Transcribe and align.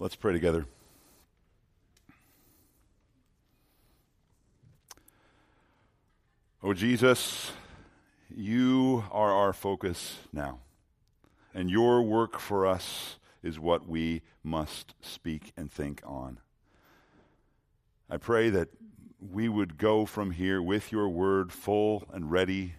Let's 0.00 0.16
pray 0.16 0.32
together. 0.32 0.64
Oh, 6.62 6.72
Jesus, 6.72 7.52
you 8.34 9.04
are 9.12 9.30
our 9.30 9.52
focus 9.52 10.16
now. 10.32 10.60
And 11.52 11.70
your 11.70 12.02
work 12.02 12.40
for 12.40 12.66
us 12.66 13.18
is 13.42 13.60
what 13.60 13.86
we 13.86 14.22
must 14.42 14.94
speak 15.02 15.52
and 15.54 15.70
think 15.70 16.00
on. 16.06 16.38
I 18.08 18.16
pray 18.16 18.48
that 18.48 18.70
we 19.20 19.50
would 19.50 19.76
go 19.76 20.06
from 20.06 20.30
here 20.30 20.62
with 20.62 20.92
your 20.92 21.10
word 21.10 21.52
full 21.52 22.04
and 22.10 22.30
ready 22.30 22.72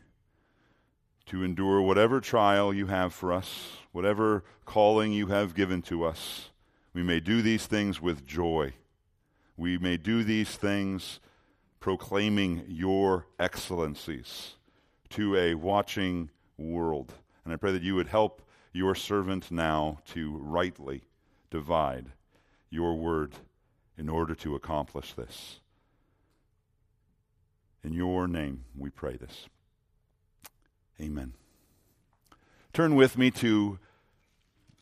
to 1.27 1.43
endure 1.43 1.83
whatever 1.83 2.19
trial 2.19 2.73
you 2.73 2.87
have 2.87 3.13
for 3.13 3.31
us, 3.31 3.73
whatever 3.91 4.43
calling 4.65 5.13
you 5.13 5.27
have 5.27 5.53
given 5.53 5.83
to 5.83 6.03
us. 6.03 6.50
We 6.93 7.03
may 7.03 7.19
do 7.19 7.41
these 7.41 7.65
things 7.65 8.01
with 8.01 8.25
joy. 8.25 8.73
We 9.55 9.77
may 9.77 9.97
do 9.97 10.23
these 10.23 10.55
things 10.55 11.19
proclaiming 11.79 12.63
your 12.67 13.27
excellencies 13.39 14.55
to 15.09 15.35
a 15.35 15.55
watching 15.55 16.29
world. 16.57 17.13
And 17.43 17.53
I 17.53 17.57
pray 17.57 17.71
that 17.71 17.81
you 17.81 17.95
would 17.95 18.07
help 18.07 18.41
your 18.73 18.95
servant 18.95 19.51
now 19.51 19.99
to 20.13 20.37
rightly 20.37 21.03
divide 21.49 22.07
your 22.69 22.95
word 22.95 23.33
in 23.97 24.09
order 24.09 24.35
to 24.35 24.55
accomplish 24.55 25.13
this. 25.13 25.59
In 27.83 27.93
your 27.93 28.27
name 28.27 28.65
we 28.77 28.89
pray 28.89 29.17
this. 29.17 29.47
Amen. 30.99 31.33
Turn 32.73 32.95
with 32.95 33.17
me 33.17 33.31
to 33.31 33.79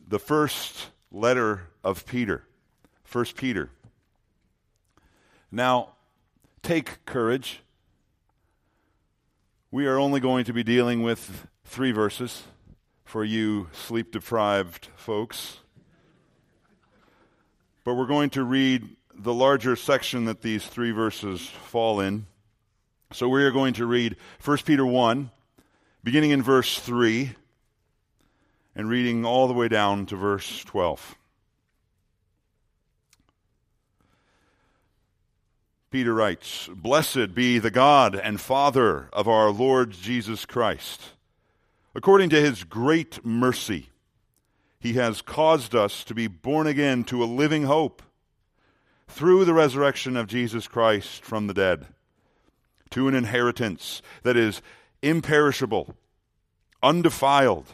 the 0.07 0.19
first 0.19 0.87
letter 1.11 1.69
of 1.83 2.05
Peter, 2.05 2.43
First 3.03 3.35
Peter. 3.35 3.71
Now, 5.51 5.89
take 6.61 7.03
courage. 7.05 7.61
We 9.71 9.87
are 9.87 9.97
only 9.97 10.19
going 10.19 10.45
to 10.45 10.53
be 10.53 10.63
dealing 10.63 11.01
with 11.01 11.47
three 11.65 11.91
verses 11.91 12.43
for 13.03 13.23
you 13.23 13.67
sleep 13.73 14.11
deprived 14.11 14.89
folks. 14.95 15.57
But 17.83 17.95
we're 17.95 18.05
going 18.05 18.29
to 18.31 18.43
read 18.43 18.87
the 19.15 19.33
larger 19.33 19.75
section 19.75 20.25
that 20.25 20.41
these 20.41 20.65
three 20.65 20.91
verses 20.91 21.41
fall 21.41 21.99
in. 21.99 22.27
So 23.11 23.27
we 23.27 23.43
are 23.43 23.51
going 23.51 23.73
to 23.73 23.87
read 23.87 24.15
1 24.45 24.57
Peter 24.59 24.85
1, 24.85 25.31
beginning 26.03 26.29
in 26.29 26.43
verse 26.43 26.79
3 26.79 27.31
and 28.79 28.87
reading 28.89 29.25
all 29.25 29.49
the 29.49 29.53
way 29.53 29.67
down 29.67 30.05
to 30.05 30.15
verse 30.15 30.63
12. 30.63 31.17
Peter 35.91 36.13
writes, 36.13 36.69
Blessed 36.73 37.35
be 37.35 37.59
the 37.59 37.71
God 37.71 38.15
and 38.15 38.39
Father 38.39 39.09
of 39.11 39.27
our 39.27 39.49
Lord 39.49 39.91
Jesus 39.91 40.45
Christ. 40.45 41.11
According 41.93 42.29
to 42.29 42.39
his 42.39 42.63
great 42.63 43.25
mercy, 43.25 43.89
he 44.79 44.93
has 44.93 45.21
caused 45.21 45.75
us 45.75 46.05
to 46.05 46.15
be 46.15 46.27
born 46.27 46.65
again 46.65 47.03
to 47.03 47.21
a 47.21 47.25
living 47.25 47.63
hope 47.63 48.01
through 49.09 49.43
the 49.43 49.53
resurrection 49.53 50.15
of 50.15 50.27
Jesus 50.27 50.69
Christ 50.69 51.21
from 51.25 51.47
the 51.47 51.53
dead, 51.53 51.87
to 52.91 53.09
an 53.09 53.13
inheritance 53.13 54.01
that 54.23 54.37
is 54.37 54.61
imperishable, 55.01 55.97
undefiled, 56.81 57.73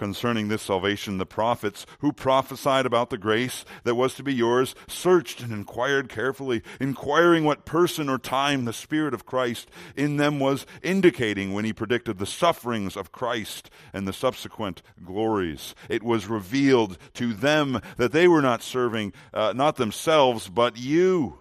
concerning 0.00 0.48
this 0.48 0.62
salvation, 0.62 1.18
the 1.18 1.26
prophets 1.26 1.84
who 1.98 2.10
prophesied 2.10 2.86
about 2.86 3.10
the 3.10 3.18
grace 3.18 3.66
that 3.84 3.96
was 3.96 4.14
to 4.14 4.22
be 4.22 4.32
yours 4.32 4.74
searched 4.88 5.42
and 5.42 5.52
inquired 5.52 6.08
carefully, 6.08 6.62
inquiring 6.80 7.44
what 7.44 7.66
person 7.66 8.08
or 8.08 8.16
time 8.16 8.64
the 8.64 8.72
Spirit 8.72 9.12
of 9.12 9.26
Christ 9.26 9.70
in 9.94 10.16
them 10.16 10.40
was 10.40 10.64
indicating 10.82 11.52
when 11.52 11.66
he 11.66 11.74
predicted 11.74 12.16
the 12.16 12.24
sufferings 12.24 12.96
of 12.96 13.12
Christ 13.12 13.68
and 13.92 14.08
the 14.08 14.14
subsequent 14.14 14.80
glories. 15.04 15.74
It 15.90 16.02
was 16.02 16.28
revealed 16.28 16.96
to 17.14 17.34
them 17.34 17.78
that 17.98 18.12
they 18.12 18.26
were 18.26 18.40
not 18.40 18.62
serving, 18.62 19.12
uh, 19.34 19.52
not 19.54 19.76
themselves, 19.76 20.48
but 20.48 20.78
you 20.78 21.39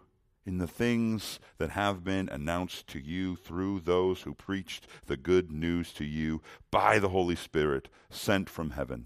in 0.49 0.57
the 0.57 0.67
things 0.67 1.39
that 1.59 1.69
have 1.69 2.03
been 2.03 2.27
announced 2.27 2.87
to 2.87 2.99
you 2.99 3.35
through 3.35 3.79
those 3.79 4.23
who 4.23 4.33
preached 4.33 4.87
the 5.05 5.15
good 5.15 5.51
news 5.51 5.93
to 5.93 6.03
you 6.03 6.41
by 6.71 6.97
the 6.97 7.09
Holy 7.09 7.35
Spirit 7.35 7.87
sent 8.09 8.49
from 8.49 8.71
heaven, 8.71 9.05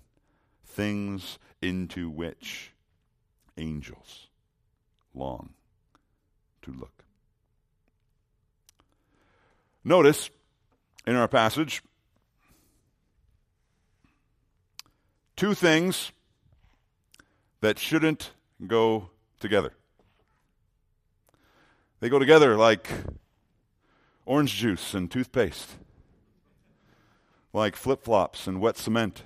things 0.66 1.38
into 1.62 2.10
which 2.10 2.72
angels 3.58 4.28
long 5.14 5.50
to 6.62 6.72
look. 6.72 7.04
Notice 9.84 10.30
in 11.06 11.18
our 11.18 11.28
passage 11.28 11.84
two 15.36 15.54
things 15.54 16.14
that 17.60 17.78
shouldn't 17.78 18.32
go 18.66 19.10
together. 19.42 19.74
They 22.04 22.10
go 22.10 22.20
together 22.20 22.58
like 22.58 22.90
orange 24.26 24.54
juice 24.56 24.94
and 24.94 25.10
toothpaste, 25.10 25.78
like 27.54 27.78
flip 27.78 28.04
flops 28.04 28.46
and 28.46 28.60
wet 28.60 28.76
cement, 28.76 29.24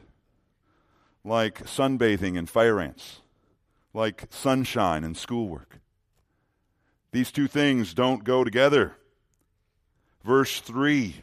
like 1.23 1.65
sunbathing 1.65 2.37
and 2.37 2.47
fire 2.47 2.79
ants, 2.79 3.21
like 3.95 4.27
sunshine 4.29 5.03
and 5.03 5.17
schoolwork. 5.17 5.79
These 7.11 7.31
two 7.31 7.47
things 7.47 7.95
don't 7.95 8.23
go 8.23 8.43
together. 8.43 8.95
Verse 10.23 10.59
3 10.59 11.15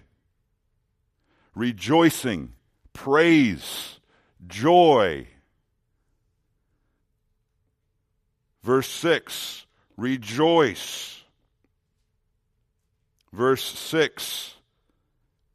rejoicing, 1.54 2.54
praise, 2.92 4.00
joy. 4.44 5.28
Verse 8.64 8.88
6 8.88 9.66
rejoice 9.96 11.20
Verse 13.34 13.64
6 13.64 14.54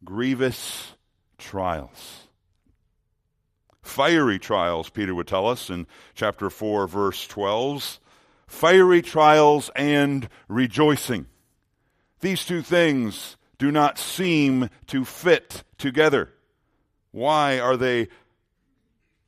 grievous 0.04 0.96
trials. 1.38 2.28
Fiery 3.82 4.38
trials, 4.38 4.90
Peter 4.90 5.16
would 5.16 5.28
tell 5.28 5.48
us 5.48 5.70
in 5.70 5.88
chapter 6.14 6.50
4, 6.50 6.88
verse 6.88 7.26
12. 7.26 8.02
Fiery 8.48 9.02
trials 9.02 9.72
and 9.78 10.28
rejoicing. 10.50 11.28
These 12.20 12.44
two 12.44 12.62
things 12.62 13.38
do 13.58 13.72
not 13.72 13.98
seem 13.98 14.70
to 14.88 15.06
fit 15.06 15.64
together. 15.78 16.34
Why 17.12 17.62
are 17.62 17.78
they 17.78 18.10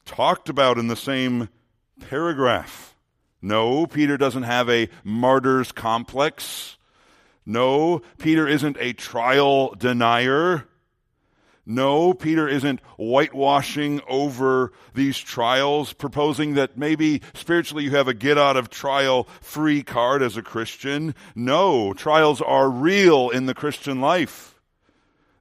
talked 0.03 0.49
about 0.49 0.77
in 0.77 0.87
the 0.87 0.97
same 0.97 1.47
paragraph? 2.01 2.97
No, 3.41 3.87
Peter 3.87 4.17
doesn't 4.17 4.43
have 4.43 4.69
a 4.69 4.89
martyr's 5.05 5.71
complex. 5.71 6.77
No, 7.45 8.01
Peter 8.17 8.47
isn't 8.47 8.77
a 8.79 8.93
trial 8.93 9.73
denier. 9.75 10.67
No, 11.65 12.13
Peter 12.13 12.47
isn't 12.47 12.79
whitewashing 12.97 14.01
over 14.07 14.73
these 14.93 15.17
trials, 15.17 15.93
proposing 15.93 16.55
that 16.55 16.77
maybe 16.77 17.21
spiritually 17.33 17.83
you 17.85 17.91
have 17.91 18.07
a 18.07 18.13
get 18.13 18.37
out 18.37 18.57
of 18.57 18.69
trial 18.69 19.27
free 19.41 19.83
card 19.83 20.21
as 20.21 20.37
a 20.37 20.41
Christian. 20.41 21.15
No, 21.35 21.93
trials 21.93 22.41
are 22.41 22.69
real 22.69 23.29
in 23.29 23.45
the 23.45 23.53
Christian 23.53 24.01
life. 24.01 24.59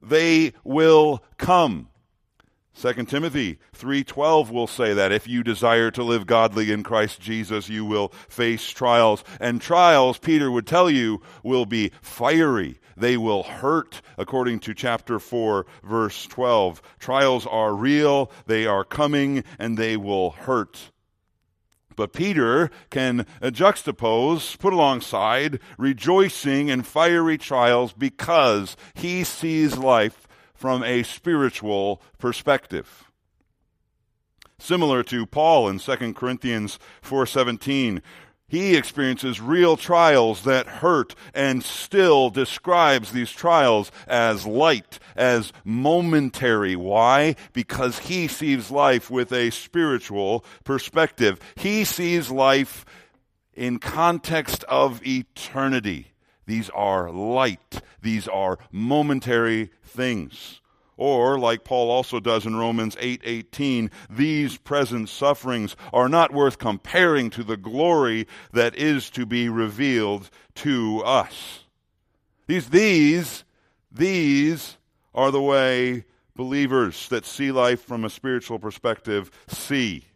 They 0.01 0.53
will 0.63 1.23
come. 1.37 1.89
2 2.73 3.05
Timothy 3.05 3.59
3:12 3.75 4.49
will 4.49 4.65
say 4.65 4.93
that 4.93 5.11
if 5.11 5.27
you 5.27 5.43
desire 5.43 5.91
to 5.91 6.03
live 6.03 6.25
godly 6.25 6.71
in 6.71 6.83
Christ 6.83 7.19
Jesus 7.19 7.69
you 7.69 7.83
will 7.85 8.09
face 8.29 8.69
trials. 8.69 9.23
And 9.39 9.61
trials 9.61 10.17
Peter 10.17 10.49
would 10.49 10.65
tell 10.65 10.89
you 10.89 11.21
will 11.43 11.65
be 11.65 11.91
fiery. 12.01 12.79
They 12.95 13.17
will 13.17 13.43
hurt 13.43 14.01
according 14.17 14.59
to 14.61 14.73
chapter 14.73 15.19
4 15.19 15.65
verse 15.83 16.25
12 16.27 16.81
trials 16.97 17.45
are 17.45 17.73
real 17.73 18.31
they 18.45 18.65
are 18.65 18.85
coming 18.85 19.43
and 19.59 19.77
they 19.77 19.97
will 19.97 20.31
hurt. 20.31 20.91
But 21.95 22.13
Peter 22.13 22.71
can 22.89 23.25
juxtapose, 23.41 24.57
put 24.57 24.73
alongside, 24.73 25.59
rejoicing 25.77 26.69
in 26.69 26.83
fiery 26.83 27.37
trials 27.37 27.93
because 27.93 28.77
he 28.93 29.23
sees 29.23 29.77
life 29.77 30.20
from 30.61 30.83
a 30.83 31.01
spiritual 31.01 31.99
perspective. 32.19 33.11
Similar 34.59 35.01
to 35.05 35.25
Paul 35.25 35.67
in 35.67 35.79
2 35.79 36.13
Corinthians 36.13 36.77
4:17, 37.01 38.03
he 38.47 38.75
experiences 38.75 39.41
real 39.41 39.75
trials 39.75 40.43
that 40.43 40.67
hurt 40.67 41.15
and 41.33 41.63
still 41.63 42.29
describes 42.29 43.11
these 43.11 43.31
trials 43.31 43.91
as 44.05 44.45
light, 44.45 44.99
as 45.15 45.51
momentary. 45.63 46.75
Why? 46.75 47.35
Because 47.53 47.97
he 47.97 48.27
sees 48.27 48.69
life 48.69 49.09
with 49.09 49.33
a 49.33 49.49
spiritual 49.49 50.45
perspective. 50.63 51.39
He 51.55 51.83
sees 51.85 52.29
life 52.29 52.85
in 53.55 53.79
context 53.79 54.63
of 54.65 55.01
eternity. 55.07 56.10
These 56.51 56.69
are 56.71 57.09
light. 57.09 57.81
These 58.01 58.27
are 58.27 58.59
momentary 58.73 59.71
things. 59.85 60.59
Or, 60.97 61.39
like 61.39 61.63
Paul 61.63 61.89
also 61.89 62.19
does 62.19 62.45
in 62.45 62.57
Romans 62.57 62.97
8:18, 62.97 63.85
8, 63.85 63.91
these 64.09 64.57
present 64.57 65.07
sufferings 65.07 65.77
are 65.93 66.09
not 66.09 66.33
worth 66.33 66.59
comparing 66.59 67.29
to 67.29 67.45
the 67.45 67.55
glory 67.55 68.27
that 68.51 68.75
is 68.75 69.09
to 69.11 69.25
be 69.25 69.47
revealed 69.47 70.29
to 70.55 71.01
us. 71.05 71.63
These, 72.47 72.67
these, 72.71 73.45
these 73.89 74.75
are 75.15 75.31
the 75.31 75.41
way 75.41 76.03
believers 76.35 77.07
that 77.07 77.25
see 77.25 77.53
life 77.53 77.81
from 77.81 78.03
a 78.03 78.09
spiritual 78.09 78.59
perspective 78.59 79.31
see 79.47 80.09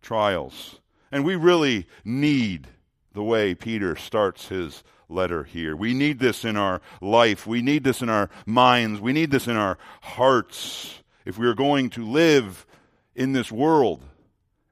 trials. 0.00 0.78
And 1.10 1.24
we 1.24 1.34
really 1.34 1.88
need 2.04 2.68
the 3.14 3.24
way 3.24 3.56
Peter 3.56 3.96
starts 3.96 4.46
his 4.46 4.84
letter 5.12 5.44
here. 5.44 5.76
We 5.76 5.94
need 5.94 6.18
this 6.18 6.44
in 6.44 6.56
our 6.56 6.80
life. 7.00 7.46
We 7.46 7.62
need 7.62 7.84
this 7.84 8.02
in 8.02 8.08
our 8.08 8.30
minds. 8.46 9.00
We 9.00 9.12
need 9.12 9.30
this 9.30 9.46
in 9.46 9.56
our 9.56 9.78
hearts 10.02 11.02
if 11.24 11.38
we 11.38 11.46
are 11.46 11.54
going 11.54 11.90
to 11.90 12.04
live 12.04 12.66
in 13.14 13.32
this 13.32 13.52
world 13.52 14.02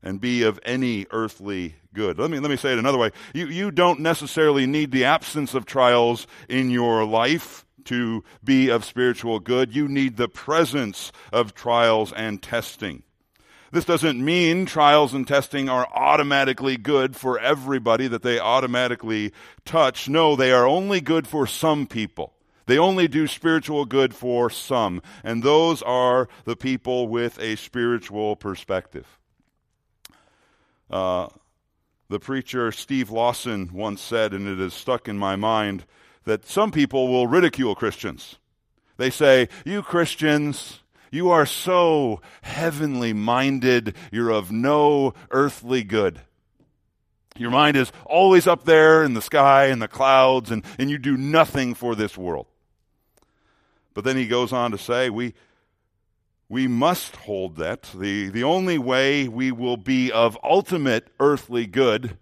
and 0.02 0.20
be 0.20 0.42
of 0.42 0.58
any 0.64 1.06
earthly 1.10 1.76
good. 1.92 2.18
Let 2.18 2.30
me, 2.30 2.38
let 2.38 2.50
me 2.50 2.56
say 2.56 2.72
it 2.72 2.78
another 2.78 2.98
way. 2.98 3.10
You, 3.34 3.46
you 3.46 3.70
don't 3.70 4.00
necessarily 4.00 4.66
need 4.66 4.92
the 4.92 5.04
absence 5.04 5.54
of 5.54 5.66
trials 5.66 6.26
in 6.48 6.70
your 6.70 7.04
life 7.04 7.66
to 7.84 8.24
be 8.42 8.68
of 8.68 8.84
spiritual 8.84 9.40
good. 9.40 9.74
You 9.74 9.88
need 9.88 10.16
the 10.16 10.28
presence 10.28 11.12
of 11.32 11.54
trials 11.54 12.12
and 12.12 12.42
testing. 12.42 13.02
This 13.72 13.84
doesn't 13.84 14.24
mean 14.24 14.66
trials 14.66 15.14
and 15.14 15.26
testing 15.26 15.68
are 15.68 15.86
automatically 15.94 16.76
good 16.76 17.14
for 17.14 17.38
everybody, 17.38 18.08
that 18.08 18.22
they 18.22 18.40
automatically 18.40 19.32
touch. 19.64 20.08
No, 20.08 20.34
they 20.34 20.50
are 20.50 20.66
only 20.66 21.00
good 21.00 21.28
for 21.28 21.46
some 21.46 21.86
people. 21.86 22.34
They 22.66 22.78
only 22.78 23.06
do 23.08 23.26
spiritual 23.26 23.84
good 23.84 24.14
for 24.14 24.50
some. 24.50 25.02
And 25.22 25.42
those 25.42 25.82
are 25.82 26.28
the 26.44 26.56
people 26.56 27.08
with 27.08 27.38
a 27.38 27.56
spiritual 27.56 28.36
perspective. 28.36 29.06
Uh, 30.90 31.28
the 32.08 32.18
preacher 32.18 32.72
Steve 32.72 33.10
Lawson 33.10 33.70
once 33.72 34.00
said, 34.00 34.34
and 34.34 34.48
it 34.48 34.58
has 34.58 34.74
stuck 34.74 35.08
in 35.08 35.16
my 35.16 35.36
mind, 35.36 35.84
that 36.24 36.46
some 36.46 36.72
people 36.72 37.08
will 37.08 37.28
ridicule 37.28 37.76
Christians. 37.76 38.36
They 38.96 39.10
say, 39.10 39.48
You 39.64 39.82
Christians, 39.82 40.80
you 41.10 41.30
are 41.30 41.46
so 41.46 42.20
heavenly 42.42 43.12
minded, 43.12 43.96
you're 44.12 44.30
of 44.30 44.50
no 44.52 45.14
earthly 45.30 45.82
good. 45.82 46.20
Your 47.36 47.50
mind 47.50 47.76
is 47.76 47.90
always 48.04 48.46
up 48.46 48.64
there 48.64 49.02
in 49.02 49.14
the 49.14 49.22
sky 49.22 49.66
and 49.66 49.80
the 49.80 49.88
clouds, 49.88 50.50
and, 50.50 50.64
and 50.78 50.90
you 50.90 50.98
do 50.98 51.16
nothing 51.16 51.74
for 51.74 51.94
this 51.94 52.16
world. 52.16 52.46
But 53.94 54.04
then 54.04 54.16
he 54.16 54.26
goes 54.26 54.52
on 54.52 54.70
to 54.72 54.78
say, 54.78 55.10
we, 55.10 55.34
we 56.48 56.66
must 56.66 57.16
hold 57.16 57.56
that. 57.56 57.82
The, 57.94 58.28
the 58.28 58.44
only 58.44 58.78
way 58.78 59.28
we 59.28 59.52
will 59.52 59.76
be 59.76 60.12
of 60.12 60.38
ultimate 60.42 61.08
earthly 61.18 61.66
good 61.66 62.18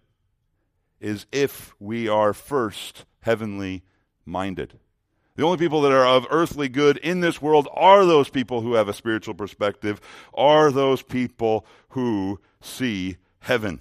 is 1.01 1.27
if 1.33 1.75
we 1.81 2.09
are 2.09 2.33
first 2.33 3.05
heavenly 3.21 3.83
minded. 4.25 4.79
The 5.39 5.45
only 5.45 5.59
people 5.59 5.83
that 5.83 5.93
are 5.93 6.05
of 6.05 6.27
earthly 6.31 6.69
good 6.69 6.97
in 6.97 7.21
this 7.21 7.41
world 7.41 7.69
are 7.73 8.05
those 8.05 8.29
people 8.29 8.61
who 8.61 8.75
have 8.75 8.89
a 8.89 8.93
spiritual 8.93 9.35
perspective, 9.35 10.01
are 10.35 10.73
those 10.73 11.01
people 11.01 11.65
who 11.91 12.41
see 12.61 13.19
heaven. 13.39 13.81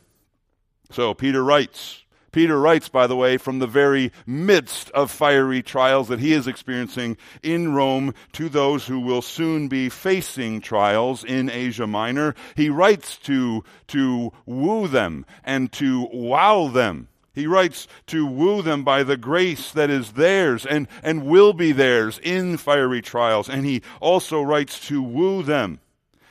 So 0.92 1.16
Peter 1.16 1.44
writes, 1.44 2.04
Peter 2.32 2.60
writes, 2.60 2.90
by 2.90 3.08
the 3.08 3.16
way, 3.16 3.38
from 3.38 3.58
the 3.58 3.66
very 3.66 4.12
midst 4.28 4.92
of 4.92 5.10
fiery 5.10 5.64
trials 5.64 6.10
that 6.10 6.20
he 6.20 6.32
is 6.32 6.46
experiencing 6.46 7.18
in 7.42 7.74
Rome 7.74 8.14
to 8.34 8.50
those 8.50 8.86
who 8.86 9.00
will 9.00 9.24
soon 9.24 9.68
be 9.68 9.90
facing 9.90 10.62
trials 10.62 11.24
in 11.24 11.50
Asia 11.50 11.88
Minor. 11.88 12.36
He 12.56 12.70
writes 12.70 13.18
to, 13.24 13.64
to 13.88 14.32
woo 14.46 14.88
them 14.88 15.26
and 15.44 15.72
to 15.72 16.08
wow 16.14 16.68
them. 16.68 17.08
He 17.38 17.46
writes 17.46 17.88
to 18.08 18.26
woo 18.26 18.64
them 18.64 18.84
by 18.84 19.04
the 19.04 19.16
grace 19.16 19.72
that 19.74 19.92
is 19.92 20.14
theirs 20.14 20.66
and, 20.66 20.88
and 21.04 21.28
will 21.28 21.54
be 21.54 21.72
theirs 21.72 22.20
in 22.24 22.58
fiery 22.58 23.00
trials. 23.00 23.48
And 23.48 23.64
he 23.64 23.84
also 24.02 24.42
writes 24.42 24.88
to 24.88 25.04
woo 25.04 25.44
them. 25.44 25.80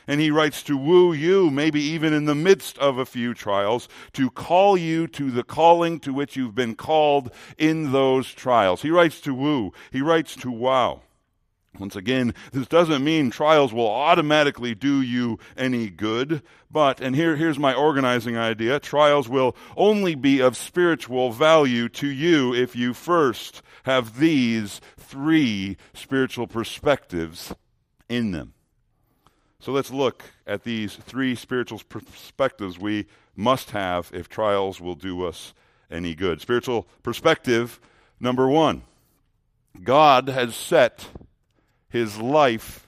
And 0.08 0.20
he 0.20 0.32
writes 0.32 0.64
to 0.64 0.76
woo 0.76 1.12
you, 1.12 1.48
maybe 1.48 1.80
even 1.80 2.12
in 2.12 2.24
the 2.24 2.34
midst 2.34 2.76
of 2.78 2.98
a 2.98 3.06
few 3.06 3.34
trials, 3.34 3.88
to 4.14 4.30
call 4.30 4.76
you 4.76 5.06
to 5.06 5.30
the 5.30 5.44
calling 5.44 6.00
to 6.00 6.12
which 6.12 6.34
you've 6.34 6.56
been 6.56 6.74
called 6.74 7.30
in 7.56 7.92
those 7.92 8.34
trials. 8.34 8.82
He 8.82 8.90
writes 8.90 9.20
to 9.20 9.32
woo. 9.32 9.72
He 9.92 10.02
writes 10.02 10.34
to 10.34 10.50
wow. 10.50 11.02
Once 11.78 11.96
again, 11.96 12.34
this 12.52 12.66
doesn't 12.66 13.04
mean 13.04 13.30
trials 13.30 13.72
will 13.72 13.88
automatically 13.88 14.74
do 14.74 15.00
you 15.00 15.38
any 15.56 15.88
good, 15.88 16.42
but, 16.70 17.00
and 17.00 17.14
here, 17.14 17.36
here's 17.36 17.58
my 17.58 17.74
organizing 17.74 18.36
idea, 18.36 18.80
trials 18.80 19.28
will 19.28 19.56
only 19.76 20.14
be 20.14 20.40
of 20.40 20.56
spiritual 20.56 21.32
value 21.32 21.88
to 21.88 22.06
you 22.06 22.54
if 22.54 22.74
you 22.74 22.94
first 22.94 23.62
have 23.84 24.18
these 24.18 24.80
three 24.98 25.76
spiritual 25.94 26.46
perspectives 26.46 27.54
in 28.08 28.32
them. 28.32 28.52
So 29.60 29.72
let's 29.72 29.90
look 29.90 30.24
at 30.46 30.64
these 30.64 30.94
three 30.94 31.34
spiritual 31.34 31.80
perspectives 31.88 32.78
we 32.78 33.06
must 33.34 33.70
have 33.70 34.10
if 34.12 34.28
trials 34.28 34.80
will 34.80 34.94
do 34.94 35.24
us 35.26 35.54
any 35.90 36.14
good. 36.14 36.40
Spiritual 36.40 36.86
perspective 37.02 37.80
number 38.20 38.48
one 38.48 38.82
God 39.82 40.28
has 40.28 40.54
set 40.54 41.08
his 41.96 42.18
life 42.18 42.86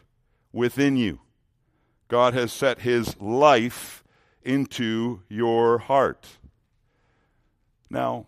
within 0.53 0.99
you. 0.99 1.19
God 2.09 2.35
has 2.35 2.53
set 2.53 2.81
his 2.81 3.19
life 3.19 4.05
into 4.43 5.23
your 5.31 5.79
heart. 5.79 6.27
Now, 7.88 8.27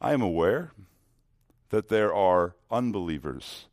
I 0.00 0.14
am 0.14 0.22
aware 0.22 0.72
that 1.68 1.88
there 1.88 2.14
are 2.14 2.56
unbelievers 2.70 3.66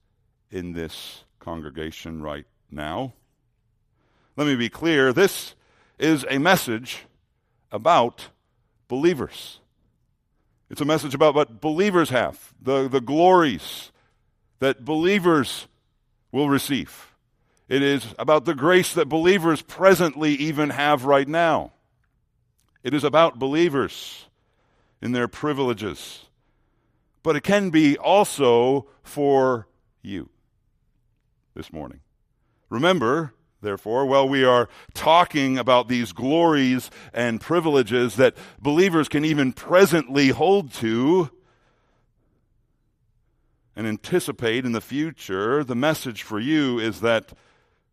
in 0.52 0.74
this 0.74 1.24
congregation 1.40 2.22
right 2.22 2.46
now. 2.70 3.14
Let 4.36 4.46
me 4.46 4.58
be 4.58 4.70
clear 4.70 5.14
this 5.14 5.56
is 5.98 6.26
a 6.30 6.38
message 6.38 7.06
about 7.72 8.28
believers. 8.90 9.62
It's 10.70 10.82
a 10.82 10.86
message 10.86 11.16
about 11.16 11.34
what 11.34 11.62
believers 11.62 12.10
have, 12.10 12.54
the, 12.62 12.90
the 12.90 13.00
glories 13.00 13.94
that 14.60 14.84
believers 14.84 15.70
will 16.38 16.50
receive. 16.50 17.16
It 17.68 17.82
is 17.82 18.14
about 18.20 18.46
the 18.46 18.54
grace 18.54 18.94
that 18.94 19.10
believers 19.10 19.64
presently 19.64 20.36
even 20.36 20.70
have 20.70 21.04
right 21.04 21.28
now. 21.28 21.74
It 22.84 22.94
is 22.94 23.04
about 23.04 23.40
believers 23.40 24.28
in 25.02 25.12
their 25.12 25.28
privileges. 25.28 26.26
But 27.24 27.36
it 27.36 27.42
can 27.42 27.72
be 27.72 27.98
also 27.98 28.88
for 29.02 29.68
you 30.04 30.30
this 31.56 31.74
morning. 31.74 32.02
Remember, 32.70 33.34
therefore, 33.62 34.06
while 34.06 34.30
we 34.30 34.46
are 34.46 34.70
talking 34.94 35.58
about 35.58 35.88
these 35.88 36.12
glories 36.12 36.92
and 37.14 37.42
privileges 37.42 38.16
that 38.18 38.38
believers 38.62 39.10
can 39.10 39.26
even 39.26 39.54
presently 39.54 40.30
hold 40.30 40.72
to 40.74 41.32
and 43.78 43.86
anticipate 43.86 44.66
in 44.66 44.72
the 44.72 44.82
future, 44.82 45.64
the 45.64 45.76
message 45.76 46.24
for 46.24 46.40
you 46.40 46.80
is 46.80 47.02
that 47.02 47.32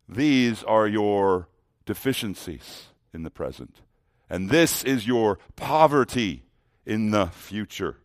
these 0.09 0.63
are 0.63 0.87
your 0.87 1.47
deficiencies 1.85 2.87
in 3.13 3.21
the 3.21 3.29
present. 3.29 3.81
And 4.27 4.49
this 4.49 4.83
is 4.83 5.05
your 5.05 5.37
poverty 5.55 6.43
in 6.87 7.11
the 7.11 7.27
future. 7.27 7.97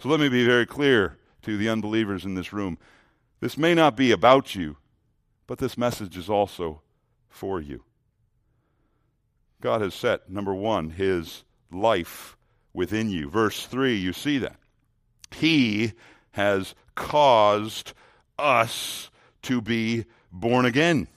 So 0.00 0.08
let 0.08 0.18
me 0.18 0.28
be 0.28 0.44
very 0.44 0.66
clear 0.66 1.16
to 1.42 1.56
the 1.56 1.68
unbelievers 1.68 2.24
in 2.24 2.34
this 2.34 2.52
room. 2.52 2.76
This 3.38 3.56
may 3.56 3.72
not 3.72 3.96
be 3.96 4.10
about 4.10 4.56
you, 4.56 4.78
but 5.46 5.58
this 5.58 5.78
message 5.78 6.16
is 6.16 6.28
also 6.28 6.82
for 7.28 7.60
you. 7.60 7.84
God 9.60 9.80
has 9.80 9.94
set, 9.94 10.28
number 10.28 10.52
one, 10.52 10.90
his 10.90 11.44
life 11.70 12.36
within 12.72 13.10
you. 13.10 13.30
Verse 13.30 13.64
3, 13.64 13.94
you 13.94 14.12
see 14.12 14.38
that. 14.38 14.56
He 15.30 15.92
has 16.32 16.74
caused 16.94 17.92
us 18.38 19.10
to 19.42 19.60
be 19.60 20.04
born 20.32 20.64
again. 20.64 21.08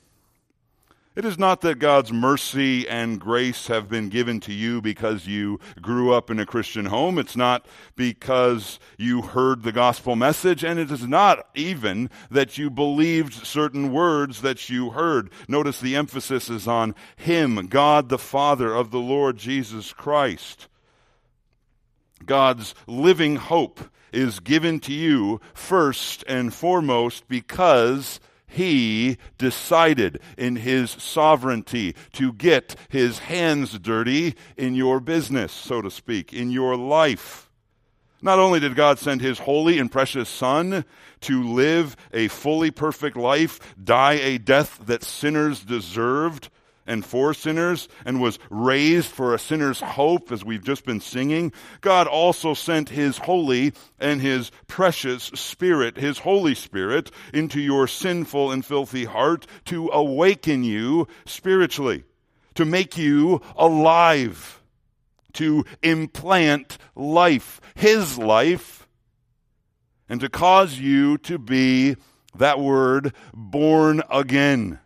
It 1.16 1.24
is 1.24 1.40
not 1.40 1.62
that 1.62 1.80
God's 1.80 2.12
mercy 2.12 2.86
and 2.90 3.22
grace 3.22 3.68
have 3.68 3.88
been 3.88 4.10
given 4.10 4.42
to 4.42 4.52
you 4.52 4.82
because 4.82 5.26
you 5.26 5.62
grew 5.82 6.14
up 6.14 6.30
in 6.30 6.40
a 6.40 6.46
Christian 6.46 6.88
home. 6.88 7.18
It's 7.18 7.38
not 7.38 7.66
because 7.96 8.80
you 8.98 9.22
heard 9.22 9.64
the 9.64 9.72
gospel 9.72 10.18
message, 10.18 10.62
and 10.66 10.78
it 10.78 10.92
is 10.92 11.08
not 11.08 11.48
even 11.56 12.10
that 12.30 12.58
you 12.58 12.70
believed 12.70 13.34
certain 13.34 13.94
words 13.94 14.42
that 14.42 14.70
you 14.70 14.90
heard. 14.90 15.30
Notice 15.48 15.80
the 15.80 15.96
emphasis 15.96 16.50
is 16.50 16.68
on 16.68 16.94
Him, 17.16 17.68
God 17.68 18.10
the 18.10 18.18
Father 18.18 18.76
of 18.76 18.92
the 18.92 19.00
Lord 19.00 19.38
Jesus 19.38 19.94
Christ. 19.94 20.68
God's 22.26 22.76
living 22.88 23.38
hope 23.38 23.80
is 24.16 24.40
given 24.40 24.80
to 24.82 24.94
you 24.94 25.42
first 25.54 26.24
and 26.28 26.54
foremost 26.54 27.28
because 27.28 28.20
he 28.48 29.18
decided 29.38 30.20
in 30.38 30.56
his 30.56 30.92
sovereignty 30.92 31.96
to 32.14 32.32
get 32.32 32.76
his 32.90 33.20
hands 33.20 33.78
dirty 33.80 34.36
in 34.56 34.76
your 34.76 35.00
business, 35.00 35.52
so 35.52 35.82
to 35.82 35.92
speak, 35.92 36.32
in 36.32 36.52
your 36.52 36.78
life. 36.78 37.50
Not 38.22 38.40
only 38.40 38.60
did 38.60 38.76
God 38.76 38.98
send 38.98 39.22
his 39.22 39.40
holy 39.40 39.78
and 39.78 39.92
precious 39.92 40.30
Son 40.30 40.86
to 41.22 41.44
live 41.44 41.96
a 42.14 42.28
fully 42.30 42.72
perfect 42.72 43.18
life, 43.18 43.60
die 43.84 44.14
a 44.14 44.38
death 44.38 44.80
that 44.86 45.04
sinners 45.04 45.64
deserved, 45.64 46.50
and 46.86 47.06
for 47.06 47.34
sinners 47.34 47.88
and 48.06 48.22
was 48.22 48.40
raised 48.50 49.08
for 49.08 49.34
a 49.34 49.40
sinner's 49.40 49.82
hope, 49.82 50.32
as 50.32 50.44
we've 50.44 50.64
just 50.64 50.86
been 50.86 51.00
singing, 51.00 51.52
God 51.82 52.08
also 52.08 52.54
sent 52.54 52.90
His 52.90 53.18
holy 53.18 53.74
and 54.00 54.22
His 54.22 54.52
precious 54.68 55.24
Spirit, 55.24 55.98
His 55.98 56.20
Holy 56.20 56.56
Spirit, 56.56 57.12
into 57.34 57.60
your 57.60 57.88
sinful 57.88 58.52
and 58.52 58.64
filthy 58.66 59.06
heart 59.06 59.48
to 59.66 59.90
awaken 59.90 60.64
you 60.64 61.08
spiritually, 61.26 62.04
to 62.54 62.66
make 62.66 62.98
you 62.98 63.42
alive, 63.56 64.62
to 65.34 65.66
implant 65.82 66.78
life, 66.96 67.60
His 67.74 68.18
life, 68.18 68.88
and 70.08 70.22
to 70.22 70.30
cause 70.30 70.78
you 70.78 71.18
to 71.20 71.40
be, 71.40 71.96
that 72.36 72.60
word, 72.60 73.14
born 73.34 74.04
again 74.10 74.80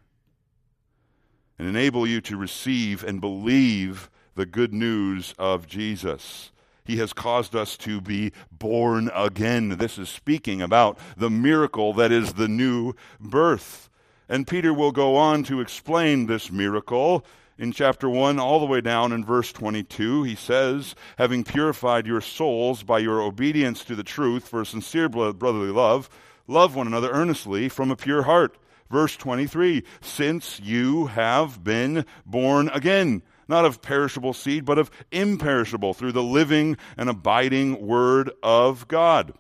and 1.60 1.68
enable 1.68 2.08
you 2.08 2.22
to 2.22 2.38
receive 2.38 3.04
and 3.04 3.20
believe 3.20 4.10
the 4.36 4.46
good 4.46 4.74
news 4.74 5.36
of 5.38 5.68
Jesus. 5.68 6.52
He 6.86 6.98
has 6.98 7.14
caused 7.14 7.56
us 7.56 7.78
to 7.78 8.02
be 8.02 8.32
born 8.52 9.12
again. 9.14 9.78
This 9.78 10.00
is 10.00 10.10
speaking 10.10 10.62
about 10.62 10.98
the 11.18 11.30
miracle 11.30 11.94
that 11.94 12.12
is 12.12 12.34
the 12.34 12.48
new 12.48 12.94
birth. 13.20 13.90
And 14.28 14.48
Peter 14.48 14.74
will 14.74 14.92
go 14.92 15.16
on 15.18 15.44
to 15.44 15.60
explain 15.60 16.26
this 16.26 16.52
miracle 16.52 17.26
in 17.60 17.74
chapter 17.74 18.10
1 18.10 18.40
all 18.40 18.60
the 18.60 18.66
way 18.66 18.80
down 18.80 19.12
in 19.12 19.26
verse 19.26 19.52
22. 19.52 20.24
He 20.24 20.36
says, 20.36 20.96
Having 21.18 21.44
purified 21.44 22.08
your 22.08 22.22
souls 22.22 22.82
by 22.82 23.00
your 23.00 23.22
obedience 23.22 23.84
to 23.84 23.96
the 23.96 24.04
truth 24.04 24.48
for 24.48 24.64
sincere 24.64 25.10
brotherly 25.10 25.72
love, 25.72 26.10
love 26.48 26.76
one 26.76 26.88
another 26.88 27.12
earnestly 27.12 27.68
from 27.68 27.92
a 27.92 27.96
pure 27.98 28.24
heart 28.24 28.58
Verse 28.90 29.16
23 29.16 29.84
Since 30.02 30.60
you 30.60 31.08
have 31.08 31.64
been 31.64 32.06
born 32.26 32.70
again, 32.70 33.22
not 33.48 33.66
of 33.66 33.82
perishable 33.82 34.34
seed, 34.34 34.66
but 34.66 34.78
of 34.78 34.92
imperishable, 35.12 35.94
through 35.94 36.12
the 36.12 36.24
living 36.24 36.78
and 36.98 37.10
abiding 37.10 37.86
Word 37.86 38.32
of 38.44 38.88
God. 38.88 39.34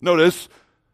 Notice 0.00 0.48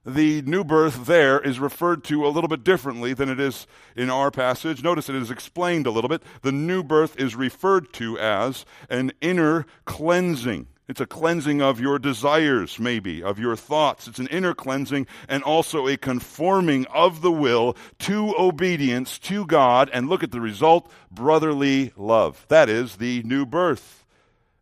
the 0.04 0.42
new 0.42 0.62
birth 0.62 1.06
there 1.06 1.40
is 1.40 1.58
referred 1.58 2.04
to 2.04 2.24
a 2.24 2.30
little 2.30 2.48
bit 2.48 2.62
differently 2.62 3.12
than 3.12 3.28
it 3.28 3.40
is 3.40 3.66
in 3.96 4.08
our 4.08 4.30
passage. 4.30 4.82
Notice 4.82 5.08
it 5.08 5.16
is 5.16 5.32
explained 5.32 5.86
a 5.86 5.90
little 5.90 6.08
bit. 6.08 6.22
The 6.42 6.52
new 6.52 6.84
birth 6.84 7.18
is 7.18 7.34
referred 7.34 7.92
to 7.94 8.18
as 8.18 8.64
an 8.88 9.12
inner 9.20 9.66
cleansing. 9.84 10.68
It's 10.88 11.00
a 11.00 11.06
cleansing 11.06 11.60
of 11.60 11.80
your 11.80 11.98
desires, 11.98 12.78
maybe, 12.78 13.20
of 13.20 13.40
your 13.40 13.56
thoughts. 13.56 14.06
It's 14.06 14.20
an 14.20 14.28
inner 14.28 14.54
cleansing 14.54 15.08
and 15.28 15.42
also 15.42 15.88
a 15.88 15.96
conforming 15.96 16.86
of 16.86 17.22
the 17.22 17.32
will 17.32 17.76
to 18.00 18.32
obedience 18.38 19.18
to 19.20 19.46
God. 19.46 19.90
And 19.92 20.08
look 20.08 20.22
at 20.22 20.30
the 20.30 20.40
result 20.40 20.88
brotherly 21.10 21.92
love. 21.96 22.46
That 22.48 22.68
is 22.68 22.96
the 22.96 23.24
new 23.24 23.44
birth, 23.44 24.04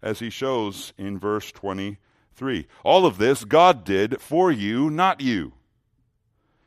as 0.02 0.20
he 0.20 0.30
shows 0.30 0.94
in 0.96 1.18
verse 1.18 1.52
23. 1.52 2.68
All 2.84 3.04
of 3.04 3.18
this 3.18 3.44
God 3.44 3.84
did 3.84 4.18
for 4.22 4.50
you, 4.50 4.88
not 4.88 5.20
you. 5.20 5.52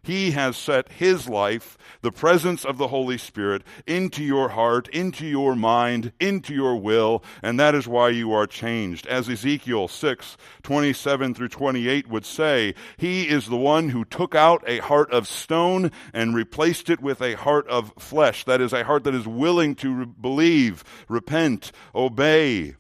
He 0.08 0.32
has 0.32 0.56
set 0.56 0.90
His 0.94 1.28
life, 1.28 1.78
the 2.02 2.14
presence 2.14 2.64
of 2.64 2.78
the 2.78 2.88
Holy 2.88 3.18
Spirit, 3.18 3.64
into 3.86 4.24
your 4.24 4.48
heart, 4.48 4.88
into 4.88 5.26
your 5.26 5.54
mind, 5.54 6.14
into 6.18 6.54
your 6.54 6.78
will, 6.78 7.26
and 7.44 7.60
that 7.60 7.76
is 7.76 7.90
why 7.90 8.08
you 8.10 8.32
are 8.32 8.48
changed. 8.48 9.06
As 9.08 9.28
Ezekiel 9.28 9.90
6, 9.90 10.38
27 10.64 11.34
through 11.34 11.50
28 11.50 12.08
would 12.08 12.26
say, 12.26 12.74
He 12.96 13.28
is 13.28 13.48
the 13.48 13.58
one 13.58 13.90
who 13.90 14.06
took 14.06 14.34
out 14.34 14.64
a 14.66 14.78
heart 14.78 15.12
of 15.12 15.28
stone 15.28 15.92
and 16.14 16.34
replaced 16.34 16.90
it 16.90 17.02
with 17.02 17.22
a 17.22 17.34
heart 17.34 17.68
of 17.68 17.92
flesh. 18.00 18.46
That 18.46 18.62
is, 18.62 18.72
a 18.72 18.86
heart 18.86 19.04
that 19.04 19.14
is 19.14 19.28
willing 19.28 19.76
to 19.76 19.94
re- 19.94 20.06
believe, 20.06 20.86
repent, 21.10 21.74
obey. 21.94 22.76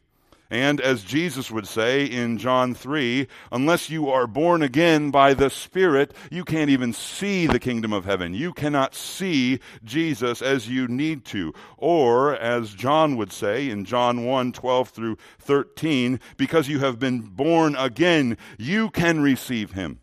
And 0.50 0.80
as 0.80 1.04
Jesus 1.04 1.52
would 1.52 1.68
say 1.68 2.06
in 2.06 2.38
John 2.38 2.74
3, 2.74 3.28
unless 3.52 3.90
you 3.90 4.10
are 4.10 4.28
born 4.28 4.62
again 4.62 5.12
by 5.12 5.34
the 5.34 5.50
Spirit, 5.50 6.14
you 6.32 6.46
can't 6.46 6.70
even 6.70 6.94
see 6.94 7.48
the 7.48 7.60
kingdom 7.60 7.92
of 7.92 8.06
heaven. 8.06 8.34
You 8.34 8.54
cannot 8.54 8.96
see 8.96 9.60
Jesus 9.84 10.42
as 10.42 10.70
you 10.70 10.88
need 10.88 11.26
to. 11.26 11.54
Or, 11.78 12.36
as 12.36 12.74
John 12.74 13.18
would 13.18 13.34
say 13.34 13.70
in 13.70 13.84
John 13.84 14.24
1 14.24 14.54
12 14.54 14.90
through 14.90 15.18
13, 15.40 16.20
because 16.38 16.70
you 16.70 16.80
have 16.80 16.98
been 16.98 17.22
born 17.22 17.76
again, 17.76 18.38
you 18.58 18.90
can 18.90 19.20
receive 19.20 19.74
him. 19.74 20.00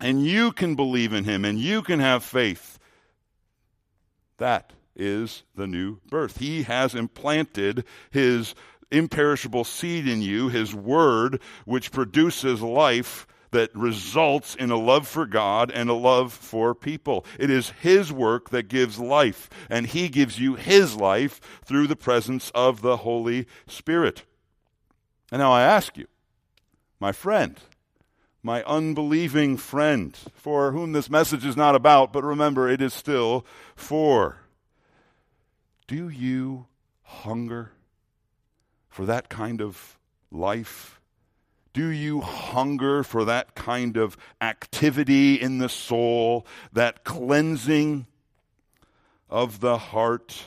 And 0.00 0.24
you 0.26 0.52
can 0.52 0.74
believe 0.74 1.12
in 1.12 1.24
him. 1.24 1.44
And 1.44 1.58
you 1.58 1.82
can 1.82 2.00
have 2.00 2.24
faith. 2.24 2.78
That 4.38 4.72
is 4.96 5.42
the 5.54 5.66
new 5.66 5.98
birth. 6.08 6.38
He 6.38 6.62
has 6.64 6.94
implanted 6.94 7.84
his 8.10 8.54
imperishable 8.90 9.64
seed 9.64 10.06
in 10.06 10.22
you, 10.22 10.48
His 10.48 10.74
Word, 10.74 11.40
which 11.64 11.92
produces 11.92 12.60
life 12.62 13.26
that 13.54 13.74
results 13.74 14.56
in 14.56 14.70
a 14.70 14.76
love 14.76 15.06
for 15.06 15.26
God 15.26 15.70
and 15.70 15.88
a 15.88 15.94
love 15.94 16.32
for 16.32 16.74
people. 16.74 17.24
It 17.38 17.50
is 17.50 17.70
His 17.70 18.12
work 18.12 18.50
that 18.50 18.68
gives 18.68 18.98
life, 18.98 19.48
and 19.70 19.86
He 19.86 20.08
gives 20.08 20.38
you 20.38 20.56
His 20.56 20.96
life 20.96 21.40
through 21.64 21.86
the 21.86 21.96
presence 21.96 22.50
of 22.54 22.82
the 22.82 22.98
Holy 22.98 23.46
Spirit. 23.66 24.24
And 25.30 25.38
now 25.38 25.52
I 25.52 25.62
ask 25.62 25.96
you, 25.96 26.06
my 26.98 27.12
friend, 27.12 27.58
my 28.42 28.62
unbelieving 28.64 29.56
friend, 29.56 30.18
for 30.34 30.72
whom 30.72 30.92
this 30.92 31.08
message 31.08 31.46
is 31.46 31.56
not 31.56 31.74
about, 31.74 32.12
but 32.12 32.24
remember, 32.24 32.68
it 32.68 32.82
is 32.82 32.92
still 32.92 33.46
for. 33.76 34.38
Do 35.86 36.08
you 36.08 36.66
hunger 37.02 37.72
for 38.94 39.06
that 39.06 39.28
kind 39.28 39.60
of 39.60 39.98
life? 40.30 41.00
Do 41.72 41.88
you 41.88 42.20
hunger 42.20 43.02
for 43.02 43.24
that 43.24 43.56
kind 43.56 43.96
of 43.96 44.16
activity 44.40 45.34
in 45.34 45.58
the 45.58 45.68
soul, 45.68 46.46
that 46.72 47.02
cleansing 47.02 48.06
of 49.28 49.58
the 49.58 49.78
heart? 49.78 50.44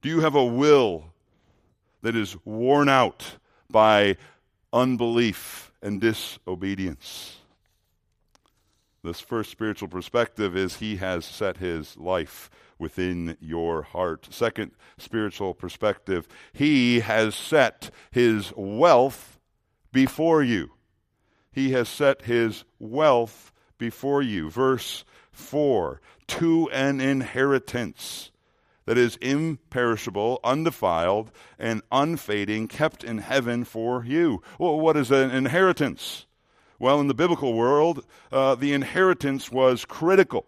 Do 0.00 0.08
you 0.08 0.20
have 0.20 0.36
a 0.36 0.44
will 0.44 1.06
that 2.02 2.14
is 2.14 2.36
worn 2.44 2.88
out 2.88 3.38
by 3.68 4.16
unbelief 4.72 5.72
and 5.82 6.00
disobedience? 6.00 7.37
This 9.02 9.20
first 9.20 9.50
spiritual 9.50 9.88
perspective 9.88 10.56
is 10.56 10.76
He 10.76 10.96
has 10.96 11.24
set 11.24 11.58
His 11.58 11.96
life 11.96 12.50
within 12.78 13.36
your 13.40 13.82
heart. 13.82 14.28
Second 14.30 14.72
spiritual 14.98 15.54
perspective, 15.54 16.26
He 16.52 17.00
has 17.00 17.34
set 17.34 17.90
His 18.10 18.52
wealth 18.56 19.38
before 19.92 20.42
you. 20.42 20.72
He 21.52 21.72
has 21.72 21.88
set 21.88 22.22
His 22.22 22.64
wealth 22.78 23.52
before 23.78 24.22
you. 24.22 24.50
Verse 24.50 25.04
4 25.30 26.00
To 26.26 26.68
an 26.70 27.00
inheritance 27.00 28.30
that 28.84 28.98
is 28.98 29.16
imperishable, 29.16 30.40
undefiled, 30.42 31.30
and 31.58 31.82
unfading, 31.92 32.66
kept 32.68 33.04
in 33.04 33.18
heaven 33.18 33.62
for 33.62 34.02
you. 34.04 34.42
Well, 34.58 34.80
what 34.80 34.96
is 34.96 35.10
an 35.10 35.30
inheritance? 35.30 36.24
Well, 36.78 37.00
in 37.00 37.08
the 37.08 37.14
biblical 37.14 37.54
world, 37.54 38.04
uh, 38.30 38.54
the 38.54 38.72
inheritance 38.72 39.50
was 39.50 39.84
critical 39.84 40.46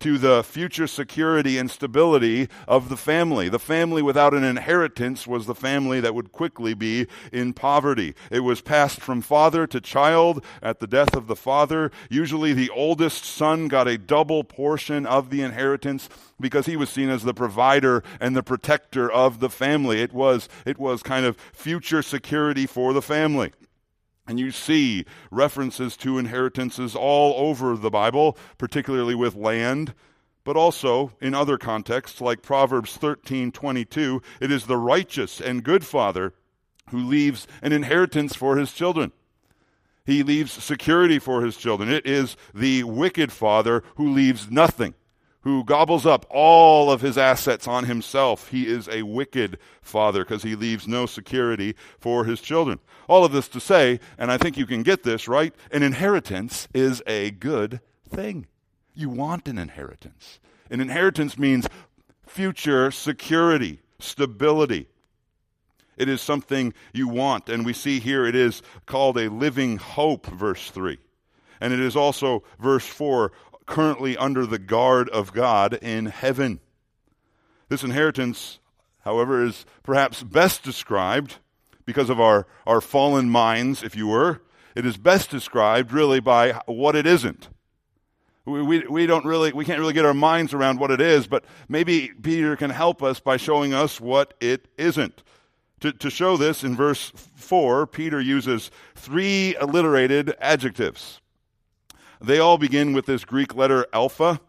to 0.00 0.18
the 0.18 0.42
future 0.42 0.86
security 0.86 1.56
and 1.58 1.70
stability 1.70 2.48
of 2.68 2.88
the 2.88 2.96
family. 2.96 3.48
The 3.48 3.58
family 3.58 4.02
without 4.02 4.34
an 4.34 4.44
inheritance 4.44 5.26
was 5.26 5.46
the 5.46 5.54
family 5.54 6.00
that 6.00 6.14
would 6.14 6.32
quickly 6.32 6.74
be 6.74 7.06
in 7.32 7.52
poverty. 7.52 8.14
It 8.30 8.40
was 8.40 8.60
passed 8.60 9.00
from 9.00 9.20
father 9.20 9.66
to 9.68 9.80
child 9.80 10.44
at 10.62 10.80
the 10.80 10.86
death 10.86 11.14
of 11.16 11.26
the 11.26 11.36
father. 11.36 11.90
Usually 12.10 12.52
the 12.52 12.70
oldest 12.70 13.24
son 13.24 13.68
got 13.68 13.88
a 13.88 13.98
double 13.98 14.44
portion 14.44 15.06
of 15.06 15.30
the 15.30 15.42
inheritance 15.42 16.08
because 16.40 16.66
he 16.66 16.76
was 16.76 16.90
seen 16.90 17.08
as 17.08 17.22
the 17.22 17.34
provider 17.34 18.02
and 18.20 18.36
the 18.36 18.42
protector 18.42 19.10
of 19.10 19.40
the 19.40 19.50
family. 19.50 20.02
It 20.02 20.12
was, 20.12 20.48
it 20.66 20.78
was 20.78 21.02
kind 21.02 21.24
of 21.24 21.36
future 21.52 22.02
security 22.02 22.66
for 22.66 22.92
the 22.92 23.02
family. 23.02 23.52
And 24.26 24.40
you 24.40 24.50
see 24.50 25.04
references 25.30 25.96
to 25.98 26.18
inheritances 26.18 26.96
all 26.96 27.34
over 27.48 27.76
the 27.76 27.90
Bible, 27.90 28.38
particularly 28.56 29.14
with 29.14 29.34
land, 29.34 29.94
but 30.44 30.56
also 30.56 31.12
in 31.20 31.34
other 31.34 31.58
contexts 31.58 32.20
like 32.20 32.42
Proverbs 32.42 32.96
13:22, 32.96 34.22
it 34.40 34.50
is 34.50 34.66
the 34.66 34.76
righteous 34.76 35.40
and 35.40 35.64
good 35.64 35.84
father 35.84 36.34
who 36.90 36.98
leaves 36.98 37.46
an 37.62 37.72
inheritance 37.72 38.34
for 38.34 38.56
his 38.56 38.72
children. 38.72 39.12
He 40.06 40.22
leaves 40.22 40.52
security 40.52 41.18
for 41.18 41.42
his 41.42 41.56
children. 41.56 41.90
It 41.90 42.06
is 42.06 42.36
the 42.54 42.84
wicked 42.84 43.32
father 43.32 43.82
who 43.96 44.12
leaves 44.12 44.50
nothing 44.50 44.94
who 45.44 45.62
gobbles 45.62 46.06
up 46.06 46.26
all 46.30 46.90
of 46.90 47.02
his 47.02 47.18
assets 47.18 47.68
on 47.68 47.84
himself. 47.84 48.48
He 48.48 48.66
is 48.66 48.88
a 48.88 49.02
wicked 49.02 49.58
father 49.82 50.24
because 50.24 50.42
he 50.42 50.54
leaves 50.54 50.88
no 50.88 51.04
security 51.04 51.76
for 52.00 52.24
his 52.24 52.40
children. 52.40 52.80
All 53.08 53.26
of 53.26 53.32
this 53.32 53.46
to 53.48 53.60
say, 53.60 54.00
and 54.18 54.32
I 54.32 54.38
think 54.38 54.56
you 54.56 54.64
can 54.64 54.82
get 54.82 55.02
this, 55.02 55.28
right? 55.28 55.54
An 55.70 55.82
inheritance 55.82 56.66
is 56.72 57.02
a 57.06 57.30
good 57.30 57.80
thing. 58.08 58.46
You 58.94 59.10
want 59.10 59.46
an 59.46 59.58
inheritance. 59.58 60.40
An 60.70 60.80
inheritance 60.80 61.38
means 61.38 61.68
future 62.26 62.90
security, 62.90 63.80
stability. 63.98 64.88
It 65.98 66.08
is 66.08 66.22
something 66.22 66.72
you 66.94 67.06
want. 67.06 67.50
And 67.50 67.66
we 67.66 67.74
see 67.74 68.00
here 68.00 68.24
it 68.24 68.34
is 68.34 68.62
called 68.86 69.18
a 69.18 69.28
living 69.28 69.76
hope, 69.76 70.26
verse 70.26 70.70
3. 70.70 70.98
And 71.60 71.72
it 71.74 71.80
is 71.80 71.96
also, 71.96 72.42
verse 72.58 72.86
4, 72.86 73.30
currently 73.66 74.16
under 74.16 74.46
the 74.46 74.58
guard 74.58 75.08
of 75.08 75.32
God 75.32 75.74
in 75.74 76.06
heaven. 76.06 76.60
This 77.68 77.82
inheritance, 77.82 78.58
however, 79.00 79.44
is 79.44 79.64
perhaps 79.82 80.22
best 80.22 80.62
described 80.62 81.36
because 81.86 82.10
of 82.10 82.20
our, 82.20 82.46
our 82.66 82.80
fallen 82.80 83.28
minds, 83.28 83.82
if 83.82 83.96
you 83.96 84.06
were. 84.06 84.42
It 84.74 84.84
is 84.84 84.96
best 84.96 85.30
described 85.30 85.92
really 85.92 86.20
by 86.20 86.60
what 86.66 86.96
it 86.96 87.06
isn't. 87.06 87.48
We, 88.44 88.62
we, 88.62 88.80
we 88.80 89.06
don't 89.06 89.24
really, 89.24 89.52
we 89.52 89.64
can't 89.64 89.80
really 89.80 89.94
get 89.94 90.04
our 90.04 90.14
minds 90.14 90.52
around 90.52 90.78
what 90.78 90.90
it 90.90 91.00
is, 91.00 91.26
but 91.26 91.44
maybe 91.68 92.10
Peter 92.22 92.56
can 92.56 92.70
help 92.70 93.02
us 93.02 93.20
by 93.20 93.36
showing 93.38 93.72
us 93.72 94.00
what 94.00 94.34
it 94.40 94.68
isn't. 94.76 95.22
To, 95.80 95.92
to 95.92 96.10
show 96.10 96.36
this, 96.36 96.64
in 96.64 96.76
verse 96.76 97.12
4, 97.36 97.86
Peter 97.86 98.20
uses 98.20 98.70
three 98.94 99.54
alliterated 99.56 100.34
adjectives. 100.40 101.20
They 102.24 102.38
all 102.38 102.56
begin 102.56 102.94
with 102.94 103.04
this 103.04 103.22
Greek 103.22 103.54
letter 103.54 103.86
alpha, 103.92 104.40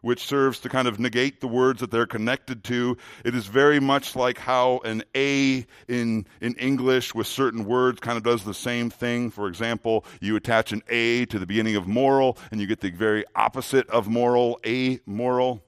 which 0.00 0.24
serves 0.24 0.60
to 0.60 0.68
kind 0.68 0.86
of 0.86 1.00
negate 1.00 1.40
the 1.40 1.48
words 1.48 1.80
that 1.80 1.90
they're 1.90 2.06
connected 2.06 2.62
to. 2.64 2.96
It 3.24 3.34
is 3.34 3.48
very 3.48 3.80
much 3.80 4.14
like 4.14 4.38
how 4.38 4.78
an 4.84 5.02
A 5.16 5.66
in, 5.88 6.26
in 6.40 6.54
English 6.54 7.16
with 7.16 7.26
certain 7.26 7.64
words 7.64 7.98
kind 7.98 8.16
of 8.16 8.22
does 8.22 8.44
the 8.44 8.54
same 8.54 8.90
thing. 8.90 9.32
For 9.32 9.48
example, 9.48 10.04
you 10.20 10.36
attach 10.36 10.70
an 10.70 10.84
A 10.88 11.26
to 11.26 11.40
the 11.40 11.46
beginning 11.46 11.74
of 11.74 11.88
moral, 11.88 12.38
and 12.52 12.60
you 12.60 12.68
get 12.68 12.80
the 12.80 12.90
very 12.90 13.24
opposite 13.34 13.90
of 13.90 14.06
moral, 14.06 14.60
amoral. 14.64 15.65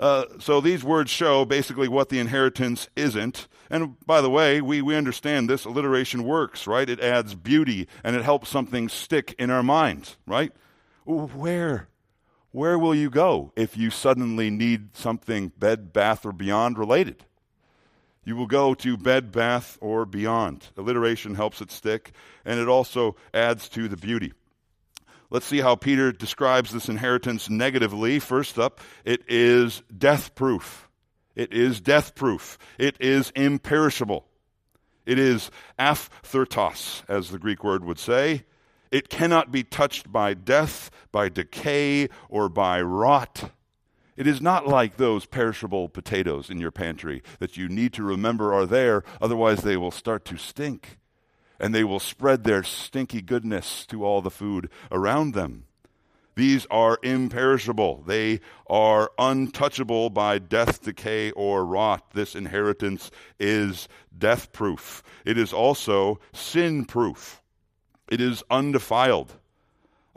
Uh, 0.00 0.24
so 0.38 0.62
these 0.62 0.82
words 0.82 1.10
show 1.10 1.44
basically 1.44 1.86
what 1.86 2.08
the 2.08 2.18
inheritance 2.18 2.88
isn't. 2.96 3.46
And 3.68 3.96
by 4.06 4.22
the 4.22 4.30
way, 4.30 4.62
we, 4.62 4.80
we 4.80 4.96
understand 4.96 5.48
this 5.48 5.66
alliteration 5.66 6.24
works, 6.24 6.66
right? 6.66 6.88
It 6.88 7.00
adds 7.00 7.34
beauty 7.34 7.86
and 8.02 8.16
it 8.16 8.22
helps 8.22 8.48
something 8.48 8.88
stick 8.88 9.34
in 9.38 9.50
our 9.50 9.62
minds, 9.62 10.16
right? 10.26 10.52
Where? 11.04 11.88
Where 12.50 12.78
will 12.78 12.94
you 12.94 13.10
go 13.10 13.52
if 13.56 13.76
you 13.76 13.90
suddenly 13.90 14.48
need 14.48 14.96
something 14.96 15.52
bed, 15.58 15.92
bath, 15.92 16.24
or 16.24 16.32
beyond 16.32 16.78
related? 16.78 17.24
You 18.24 18.36
will 18.36 18.46
go 18.46 18.74
to 18.74 18.96
bed, 18.96 19.30
bath, 19.30 19.76
or 19.82 20.06
beyond. 20.06 20.68
Alliteration 20.78 21.34
helps 21.34 21.60
it 21.60 21.70
stick, 21.70 22.12
and 22.44 22.58
it 22.58 22.68
also 22.68 23.16
adds 23.34 23.68
to 23.70 23.86
the 23.86 23.96
beauty. 23.96 24.32
Let's 25.30 25.46
see 25.46 25.60
how 25.60 25.76
Peter 25.76 26.10
describes 26.10 26.72
this 26.72 26.88
inheritance 26.88 27.48
negatively. 27.48 28.18
First 28.18 28.58
up, 28.58 28.80
it 29.04 29.22
is 29.28 29.82
death 29.96 30.34
proof. 30.34 30.88
It 31.36 31.52
is 31.52 31.80
death 31.80 32.16
proof. 32.16 32.58
It 32.78 32.96
is 32.98 33.30
imperishable. 33.36 34.26
It 35.06 35.20
is 35.20 35.52
aphthartos, 35.78 37.04
as 37.08 37.30
the 37.30 37.38
Greek 37.38 37.62
word 37.62 37.84
would 37.84 38.00
say. 38.00 38.44
It 38.90 39.08
cannot 39.08 39.52
be 39.52 39.62
touched 39.62 40.10
by 40.10 40.34
death, 40.34 40.90
by 41.12 41.28
decay, 41.28 42.08
or 42.28 42.48
by 42.48 42.82
rot. 42.82 43.52
It 44.16 44.26
is 44.26 44.42
not 44.42 44.66
like 44.66 44.96
those 44.96 45.26
perishable 45.26 45.88
potatoes 45.88 46.50
in 46.50 46.60
your 46.60 46.72
pantry 46.72 47.22
that 47.38 47.56
you 47.56 47.68
need 47.68 47.92
to 47.94 48.02
remember 48.02 48.52
are 48.52 48.66
there, 48.66 49.04
otherwise, 49.20 49.62
they 49.62 49.76
will 49.76 49.92
start 49.92 50.24
to 50.26 50.36
stink 50.36 50.98
and 51.60 51.74
they 51.74 51.84
will 51.84 52.00
spread 52.00 52.42
their 52.44 52.62
stinky 52.62 53.20
goodness 53.20 53.86
to 53.86 54.04
all 54.04 54.22
the 54.22 54.30
food 54.30 54.70
around 54.90 55.34
them. 55.34 55.64
These 56.34 56.66
are 56.70 56.98
imperishable. 57.02 58.02
They 58.06 58.40
are 58.66 59.10
untouchable 59.18 60.08
by 60.08 60.38
death, 60.38 60.82
decay, 60.82 61.32
or 61.32 61.66
rot. 61.66 62.12
This 62.14 62.34
inheritance 62.34 63.10
is 63.38 63.88
death 64.16 64.50
proof. 64.52 65.02
It 65.26 65.36
is 65.36 65.52
also 65.52 66.18
sin 66.32 66.86
proof. 66.86 67.42
It 68.08 68.20
is 68.20 68.42
undefiled. 68.50 69.34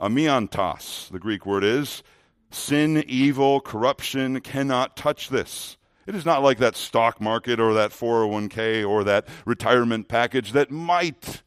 Amiantos, 0.00 1.10
the 1.10 1.18
Greek 1.18 1.44
word 1.44 1.62
is. 1.62 2.02
Sin, 2.50 3.04
evil, 3.06 3.60
corruption 3.60 4.40
cannot 4.40 4.96
touch 4.96 5.28
this. 5.28 5.76
It 6.06 6.14
is 6.14 6.26
not 6.26 6.42
like 6.42 6.58
that 6.58 6.76
stock 6.76 7.20
market 7.20 7.58
or 7.58 7.74
that 7.74 7.90
401k 7.90 8.88
or 8.88 9.04
that 9.04 9.26
retirement 9.46 10.08
package 10.08 10.52
that 10.52 10.70
might 10.70 11.42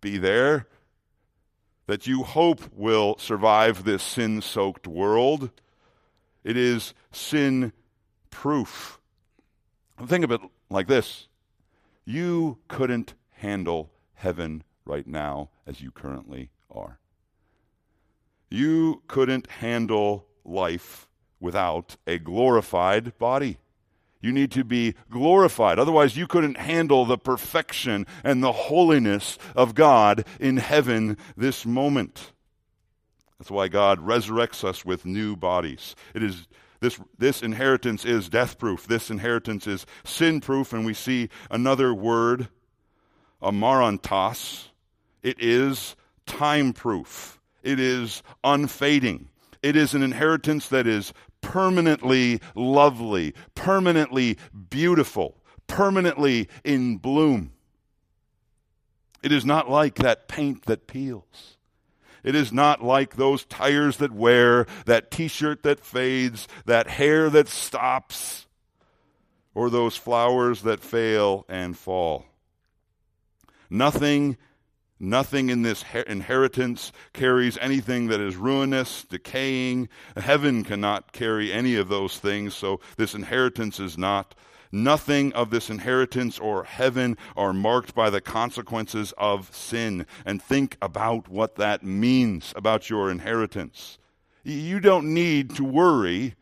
be 0.00 0.18
there, 0.18 0.66
that 1.86 2.06
you 2.06 2.22
hope 2.22 2.60
will 2.74 3.16
survive 3.18 3.84
this 3.84 4.02
sin 4.02 4.40
soaked 4.40 4.86
world. 4.86 5.50
It 6.42 6.56
is 6.56 6.94
sin 7.12 7.72
proof. 8.30 8.98
Think 10.06 10.24
of 10.24 10.32
it 10.32 10.40
like 10.70 10.86
this 10.86 11.28
you 12.04 12.58
couldn't 12.66 13.14
handle 13.36 13.92
heaven 14.14 14.64
right 14.84 15.06
now 15.06 15.50
as 15.66 15.80
you 15.80 15.90
currently 15.92 16.50
are. 16.70 16.98
You 18.50 19.02
couldn't 19.06 19.48
handle 19.48 20.26
life 20.44 21.08
without 21.38 21.96
a 22.06 22.18
glorified 22.18 23.16
body. 23.18 23.59
You 24.20 24.32
need 24.32 24.50
to 24.52 24.64
be 24.64 24.94
glorified. 25.10 25.78
Otherwise, 25.78 26.16
you 26.16 26.26
couldn't 26.26 26.58
handle 26.58 27.04
the 27.06 27.16
perfection 27.16 28.06
and 28.22 28.42
the 28.42 28.52
holiness 28.52 29.38
of 29.56 29.74
God 29.74 30.26
in 30.38 30.58
heaven 30.58 31.16
this 31.36 31.64
moment. 31.64 32.32
That's 33.38 33.50
why 33.50 33.68
God 33.68 34.00
resurrects 34.00 34.64
us 34.64 34.84
with 34.84 35.06
new 35.06 35.36
bodies. 35.36 35.96
It 36.14 36.22
is 36.22 36.46
this, 36.80 36.98
this 37.18 37.42
inheritance 37.42 38.04
is 38.04 38.28
death 38.28 38.58
proof. 38.58 38.86
This 38.86 39.10
inheritance 39.10 39.66
is 39.66 39.86
sin 40.04 40.40
proof. 40.40 40.72
And 40.72 40.84
we 40.84 40.94
see 40.94 41.28
another 41.50 41.94
word, 41.94 42.48
amarantos. 43.42 44.68
It 45.22 45.36
is 45.40 45.94
time 46.26 46.72
proof. 46.72 47.38
It 47.62 47.78
is 47.78 48.22
unfading. 48.42 49.28
It 49.62 49.76
is 49.76 49.92
an 49.92 50.02
inheritance 50.02 50.68
that 50.68 50.86
is 50.86 51.12
permanently 51.40 52.40
lovely, 52.54 53.34
permanently 53.54 54.38
beautiful, 54.70 55.42
permanently 55.66 56.48
in 56.64 56.96
bloom. 56.96 57.52
It 59.22 59.32
is 59.32 59.44
not 59.44 59.70
like 59.70 59.96
that 59.96 60.28
paint 60.28 60.66
that 60.66 60.86
peels. 60.86 61.56
It 62.22 62.34
is 62.34 62.52
not 62.52 62.82
like 62.82 63.16
those 63.16 63.44
tires 63.44 63.98
that 63.98 64.12
wear, 64.12 64.66
that 64.86 65.10
t 65.10 65.28
shirt 65.28 65.62
that 65.62 65.80
fades, 65.80 66.48
that 66.66 66.86
hair 66.86 67.30
that 67.30 67.48
stops, 67.48 68.46
or 69.54 69.70
those 69.70 69.96
flowers 69.96 70.62
that 70.62 70.80
fail 70.80 71.44
and 71.48 71.76
fall. 71.76 72.26
Nothing, 73.68 74.36
nothing 75.00 75.48
in 75.48 75.62
this 75.62 75.84
inheritance 76.06 76.92
carries 77.12 77.58
anything 77.58 78.06
that 78.08 78.20
is 78.20 78.36
ruinous, 78.36 79.04
decaying. 79.04 79.88
Heaven 80.16 80.62
cannot 80.62 81.12
carry 81.12 81.52
any 81.52 81.74
of 81.74 81.88
those 81.88 82.18
things, 82.18 82.54
so 82.54 82.80
this 82.96 83.14
inheritance 83.14 83.80
is 83.80 83.98
not 83.98 84.34
Nothing 84.72 85.32
of 85.32 85.50
this 85.50 85.68
inheritance 85.68 86.38
or 86.38 86.62
heaven 86.62 87.16
are 87.36 87.52
marked 87.52 87.94
by 87.94 88.08
the 88.08 88.20
consequences 88.20 89.12
of 89.18 89.52
sin. 89.54 90.06
And 90.24 90.40
think 90.40 90.76
about 90.80 91.28
what 91.28 91.56
that 91.56 91.82
means 91.82 92.52
about 92.54 92.88
your 92.88 93.10
inheritance. 93.10 93.98
You 94.44 94.78
don't 94.78 95.12
need 95.12 95.56
to 95.56 95.64
worry. 95.64 96.36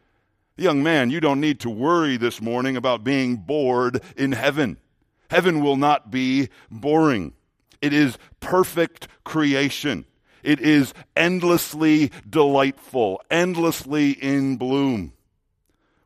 Young 0.57 0.83
man, 0.83 1.11
you 1.11 1.21
don't 1.21 1.41
need 1.41 1.61
to 1.61 1.71
worry 1.71 2.17
this 2.17 2.41
morning 2.41 2.77
about 2.77 3.03
being 3.03 3.37
bored 3.37 4.03
in 4.17 4.33
heaven. 4.33 4.77
Heaven 5.31 5.63
will 5.63 5.77
not 5.77 6.11
be 6.11 6.49
boring. 6.71 7.33
It 7.81 7.93
is 7.93 8.19
perfect 8.41 9.09
creation. 9.25 10.05
It 10.43 10.61
is 10.61 10.95
endlessly 11.17 12.11
delightful, 12.29 13.21
endlessly 13.31 14.13
in 14.13 14.57
bloom. 14.57 15.13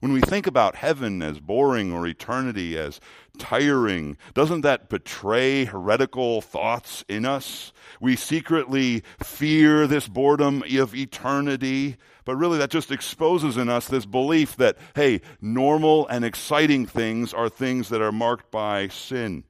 When 0.01 0.13
we 0.13 0.21
think 0.21 0.49
about 0.49 0.75
heaven 0.75 1.23
as 1.23 1.39
boring 1.39 1.93
or 1.93 2.09
eternity 2.09 2.77
as 2.77 2.99
tiring, 3.39 4.17
doesn't 4.35 4.63
that 4.63 4.89
betray 4.89 5.65
heretical 5.65 6.41
thoughts 6.41 7.05
in 7.09 7.25
us? 7.25 7.73
We 8.01 8.17
secretly 8.17 9.05
fear 9.23 9.87
this 9.87 10.09
boredom 10.09 10.65
of 10.77 10.93
eternity, 10.93 11.99
but 12.25 12.35
really 12.35 12.59
that 12.59 12.71
just 12.71 12.91
exposes 12.91 13.57
in 13.57 13.69
us 13.69 13.87
this 13.87 14.05
belief 14.05 14.57
that, 14.57 14.77
hey, 14.97 15.21
normal 15.41 16.09
and 16.09 16.25
exciting 16.25 16.85
things 16.85 17.33
are 17.33 17.49
things 17.49 17.89
that 17.91 18.03
are 18.03 18.11
marked 18.11 18.51
by 18.51 18.89
sin. 18.89 19.45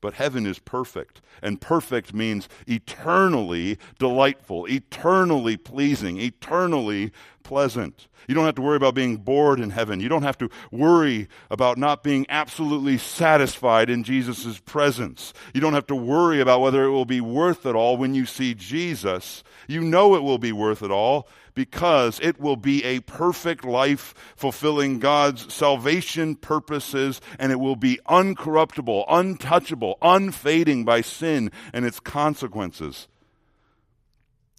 But 0.00 0.14
heaven 0.14 0.46
is 0.46 0.58
perfect. 0.58 1.20
And 1.42 1.60
perfect 1.60 2.14
means 2.14 2.48
eternally 2.66 3.78
delightful, 3.98 4.66
eternally 4.66 5.56
pleasing, 5.56 6.18
eternally 6.18 7.12
pleasant. 7.42 8.08
You 8.26 8.34
don't 8.34 8.44
have 8.44 8.54
to 8.56 8.62
worry 8.62 8.76
about 8.76 8.94
being 8.94 9.16
bored 9.16 9.60
in 9.60 9.70
heaven. 9.70 10.00
You 10.00 10.08
don't 10.08 10.22
have 10.22 10.38
to 10.38 10.50
worry 10.70 11.28
about 11.50 11.78
not 11.78 12.02
being 12.02 12.26
absolutely 12.28 12.96
satisfied 12.96 13.90
in 13.90 14.04
Jesus' 14.04 14.60
presence. 14.60 15.32
You 15.52 15.60
don't 15.60 15.74
have 15.74 15.86
to 15.88 15.96
worry 15.96 16.40
about 16.40 16.60
whether 16.60 16.84
it 16.84 16.90
will 16.90 17.06
be 17.06 17.20
worth 17.20 17.66
it 17.66 17.74
all 17.74 17.96
when 17.96 18.14
you 18.14 18.26
see 18.26 18.54
Jesus. 18.54 19.42
You 19.66 19.80
know 19.80 20.14
it 20.14 20.22
will 20.22 20.38
be 20.38 20.52
worth 20.52 20.82
it 20.82 20.90
all 20.90 21.28
because 21.54 22.20
it 22.20 22.40
will 22.40 22.56
be 22.56 22.84
a 22.84 23.00
perfect 23.00 23.64
life 23.64 24.14
fulfilling 24.36 24.98
God's 24.98 25.52
salvation 25.52 26.34
purposes 26.36 27.20
and 27.38 27.52
it 27.52 27.60
will 27.60 27.76
be 27.76 27.98
uncorruptible, 28.08 29.04
untouchable, 29.08 29.98
unfading 30.02 30.84
by 30.84 31.00
sin 31.00 31.50
and 31.72 31.84
its 31.84 32.00
consequences. 32.00 33.08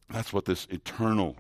That's 0.10 0.34
what 0.34 0.46
this 0.46 0.68
eternal, 0.70 1.38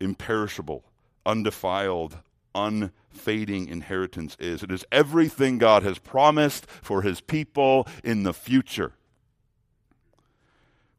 imperishable, 0.00 0.84
undefiled, 1.26 2.18
unfading 2.54 3.68
inheritance 3.68 4.36
is. 4.38 4.62
It 4.62 4.70
is 4.70 4.84
everything 4.92 5.58
God 5.58 5.82
has 5.82 5.98
promised 5.98 6.66
for 6.82 7.02
his 7.02 7.20
people 7.20 7.86
in 8.04 8.22
the 8.22 8.34
future. 8.34 8.92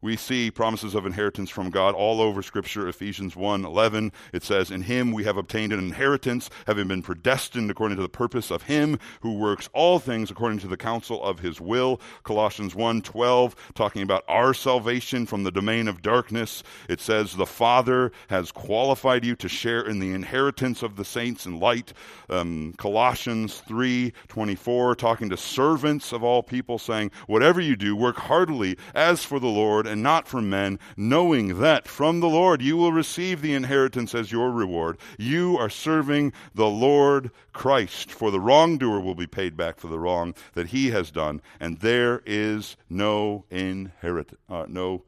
We 0.04 0.18
see 0.18 0.50
promises 0.50 0.94
of 0.94 1.06
inheritance 1.06 1.48
from 1.48 1.70
God 1.70 1.94
all 1.94 2.20
over 2.20 2.42
Scripture. 2.42 2.86
Ephesians 2.86 3.36
1 3.36 3.64
11, 3.64 4.12
it 4.34 4.42
says, 4.42 4.70
In 4.70 4.82
him 4.82 5.12
we 5.12 5.24
have 5.24 5.38
obtained 5.38 5.72
an 5.72 5.78
inheritance, 5.78 6.50
having 6.66 6.88
been 6.88 7.00
predestined 7.00 7.70
according 7.70 7.96
to 7.96 8.02
the 8.02 8.08
purpose 8.10 8.50
of 8.50 8.64
him 8.64 8.98
who 9.22 9.38
works 9.38 9.70
all 9.72 9.98
things 9.98 10.30
according 10.30 10.58
to 10.58 10.68
the 10.68 10.76
counsel 10.76 11.24
of 11.24 11.38
his 11.38 11.58
will. 11.58 12.02
Colossians 12.22 12.74
1 12.74 13.00
12, 13.00 13.56
talking 13.74 14.02
about 14.02 14.24
our 14.28 14.52
salvation 14.52 15.24
from 15.24 15.42
the 15.42 15.50
domain 15.50 15.88
of 15.88 16.02
darkness. 16.02 16.62
It 16.86 17.00
says, 17.00 17.36
The 17.36 17.46
Father 17.46 18.12
has 18.28 18.52
qualified 18.52 19.24
you 19.24 19.34
to 19.36 19.48
share 19.48 19.80
in 19.80 20.00
the 20.00 20.12
inheritance 20.12 20.82
of 20.82 20.96
the 20.96 21.06
saints 21.06 21.46
in 21.46 21.58
light. 21.58 21.94
Um, 22.28 22.74
Colossians 22.76 23.60
3 23.60 24.12
24, 24.28 24.96
talking 24.96 25.30
to 25.30 25.38
servants 25.38 26.12
of 26.12 26.22
all 26.22 26.42
people, 26.42 26.78
saying, 26.78 27.10
Whatever 27.26 27.62
you 27.62 27.74
do, 27.74 27.96
work 27.96 28.16
heartily 28.16 28.76
as 28.94 29.24
for 29.24 29.40
the 29.40 29.46
Lord 29.46 29.93
and 29.94 30.02
not 30.02 30.26
from 30.26 30.50
men, 30.50 30.76
knowing 30.96 31.60
that 31.60 31.86
from 31.86 32.18
the 32.18 32.28
Lord 32.28 32.60
you 32.60 32.76
will 32.76 32.90
receive 32.90 33.40
the 33.40 33.54
inheritance 33.54 34.12
as 34.12 34.32
your 34.32 34.50
reward. 34.50 34.98
You 35.18 35.56
are 35.56 35.70
serving 35.70 36.32
the 36.52 36.66
Lord 36.66 37.30
Christ, 37.52 38.10
for 38.10 38.32
the 38.32 38.40
wrongdoer 38.40 38.98
will 38.98 39.14
be 39.14 39.28
paid 39.28 39.56
back 39.56 39.78
for 39.78 39.86
the 39.86 40.00
wrong 40.00 40.34
that 40.54 40.66
he 40.66 40.90
has 40.90 41.12
done, 41.12 41.40
and 41.60 41.78
there 41.78 42.22
is 42.26 42.76
no 42.90 43.44
inherit, 43.52 44.36
uh, 44.48 44.66
no 44.66 45.04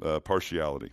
uh, 0.00 0.20
partiality. 0.20 0.92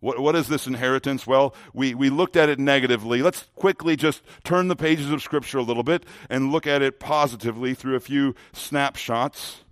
What, 0.00 0.18
what 0.18 0.36
is 0.36 0.48
this 0.48 0.66
inheritance? 0.66 1.26
Well, 1.26 1.54
we, 1.74 1.94
we 1.94 2.08
looked 2.08 2.36
at 2.36 2.48
it 2.48 2.58
negatively. 2.58 3.20
Let's 3.20 3.42
quickly 3.56 3.94
just 3.94 4.22
turn 4.42 4.68
the 4.68 4.76
pages 4.76 5.10
of 5.10 5.22
Scripture 5.22 5.58
a 5.58 5.62
little 5.62 5.82
bit 5.82 6.06
and 6.30 6.50
look 6.50 6.66
at 6.66 6.80
it 6.80 6.98
positively 6.98 7.74
through 7.74 7.96
a 7.96 8.00
few 8.00 8.34
snapshots. 8.54 9.64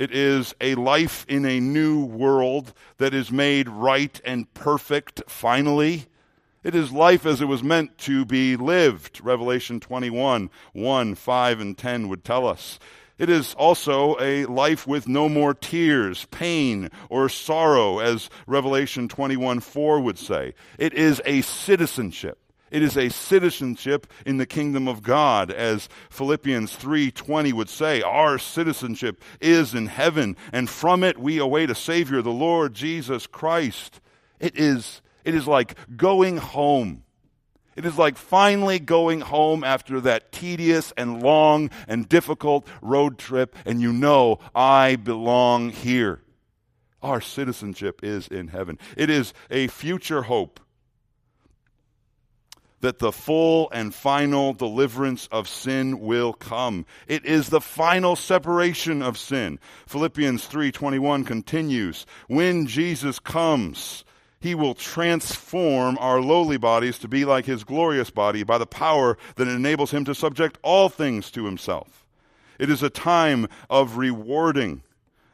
It 0.00 0.12
is 0.12 0.54
a 0.62 0.76
life 0.76 1.26
in 1.28 1.44
a 1.44 1.60
new 1.60 2.02
world 2.02 2.72
that 2.96 3.12
is 3.12 3.30
made 3.30 3.68
right 3.68 4.18
and 4.24 4.50
perfect 4.54 5.22
finally. 5.28 6.06
It 6.64 6.74
is 6.74 6.90
life 6.90 7.26
as 7.26 7.42
it 7.42 7.48
was 7.48 7.62
meant 7.62 7.98
to 7.98 8.24
be 8.24 8.56
lived. 8.56 9.20
Revelation 9.22 9.78
21, 9.78 10.48
1, 10.72 11.14
5, 11.14 11.60
and 11.60 11.76
10 11.76 12.08
would 12.08 12.24
tell 12.24 12.46
us. 12.46 12.78
It 13.18 13.28
is 13.28 13.52
also 13.58 14.16
a 14.18 14.46
life 14.46 14.86
with 14.86 15.06
no 15.06 15.28
more 15.28 15.52
tears, 15.52 16.26
pain, 16.30 16.88
or 17.10 17.28
sorrow, 17.28 17.98
as 17.98 18.30
Revelation 18.46 19.06
21, 19.06 19.60
4 19.60 20.00
would 20.00 20.18
say. 20.18 20.54
It 20.78 20.94
is 20.94 21.20
a 21.26 21.42
citizenship. 21.42 22.39
It 22.70 22.82
is 22.82 22.96
a 22.96 23.08
citizenship 23.08 24.06
in 24.24 24.36
the 24.36 24.46
kingdom 24.46 24.86
of 24.86 25.02
God, 25.02 25.50
as 25.50 25.88
Philippians 26.08 26.76
3:20 26.76 27.52
would 27.52 27.68
say, 27.68 28.00
our 28.02 28.38
citizenship 28.38 29.22
is 29.40 29.74
in 29.74 29.86
heaven, 29.86 30.36
and 30.52 30.70
from 30.70 31.02
it 31.02 31.18
we 31.18 31.38
await 31.38 31.70
a 31.70 31.74
savior, 31.74 32.22
the 32.22 32.30
Lord 32.30 32.74
Jesus 32.74 33.26
Christ. 33.26 34.00
It 34.38 34.56
is 34.56 35.02
it 35.24 35.34
is 35.34 35.46
like 35.46 35.76
going 35.96 36.38
home. 36.38 37.02
It 37.76 37.84
is 37.84 37.96
like 37.96 38.16
finally 38.18 38.78
going 38.78 39.20
home 39.20 39.64
after 39.64 40.00
that 40.02 40.32
tedious 40.32 40.92
and 40.96 41.22
long 41.22 41.70
and 41.88 42.08
difficult 42.08 42.66
road 42.82 43.18
trip, 43.18 43.56
and 43.64 43.80
you 43.80 43.92
know, 43.92 44.38
I 44.54 44.96
belong 44.96 45.70
here. 45.70 46.20
Our 47.02 47.20
citizenship 47.20 48.00
is 48.02 48.28
in 48.28 48.48
heaven. 48.48 48.78
It 48.96 49.08
is 49.08 49.32
a 49.50 49.68
future 49.68 50.22
hope 50.22 50.60
that 52.80 52.98
the 52.98 53.12
full 53.12 53.68
and 53.72 53.94
final 53.94 54.52
deliverance 54.52 55.28
of 55.30 55.48
sin 55.48 56.00
will 56.00 56.32
come. 56.32 56.86
It 57.06 57.24
is 57.24 57.48
the 57.48 57.60
final 57.60 58.16
separation 58.16 59.02
of 59.02 59.18
sin. 59.18 59.58
Philippians 59.86 60.46
3:21 60.46 61.24
continues, 61.24 62.06
when 62.28 62.66
Jesus 62.66 63.18
comes, 63.18 64.04
he 64.40 64.54
will 64.54 64.74
transform 64.74 65.98
our 66.00 66.20
lowly 66.20 66.56
bodies 66.56 66.98
to 66.98 67.08
be 67.08 67.24
like 67.24 67.44
his 67.44 67.64
glorious 67.64 68.10
body 68.10 68.42
by 68.42 68.56
the 68.56 68.66
power 68.66 69.18
that 69.36 69.48
enables 69.48 69.90
him 69.90 70.04
to 70.06 70.14
subject 70.14 70.58
all 70.62 70.88
things 70.88 71.30
to 71.32 71.44
himself. 71.44 72.06
It 72.58 72.70
is 72.70 72.82
a 72.82 72.90
time 72.90 73.48
of 73.68 73.98
rewarding 73.98 74.82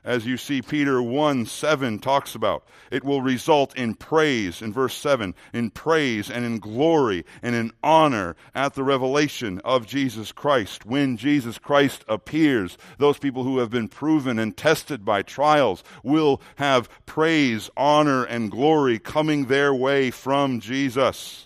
as 0.07 0.25
you 0.25 0.39
see 0.39 0.63
Peter 0.63 1.03
1 1.03 1.45
7 1.45 1.99
talks 1.99 2.35
about. 2.35 2.65
It 2.91 3.05
will 3.05 3.21
result 3.21 3.77
in 3.77 3.95
praise 3.95 4.63
in 4.63 4.73
verse 4.73 4.95
7, 4.95 5.35
in 5.53 5.71
praise 5.71 6.31
and 6.31 6.45
in 6.45 6.61
glory 6.61 7.27
and 7.43 7.55
in 7.55 7.73
honor 7.83 8.37
at 8.55 8.75
the 8.75 8.85
revelation 8.85 9.61
of 9.65 9.87
Jesus 9.87 10.33
Christ. 10.33 10.87
When 10.87 11.17
Jesus 11.17 11.59
Christ 11.59 12.05
appears, 12.09 12.79
those 12.99 13.19
people 13.19 13.43
who 13.43 13.59
have 13.59 13.71
been 13.71 13.89
proven 13.89 14.39
and 14.39 14.57
tested 14.57 15.05
by 15.05 15.23
trials 15.23 15.83
will 16.03 16.41
have 16.55 16.89
praise, 17.05 17.69
honor, 17.77 18.25
and 18.25 18.51
glory 18.51 18.99
coming 18.99 19.47
their 19.47 19.75
way 19.75 20.11
from 20.11 20.61
Jesus. 20.61 21.46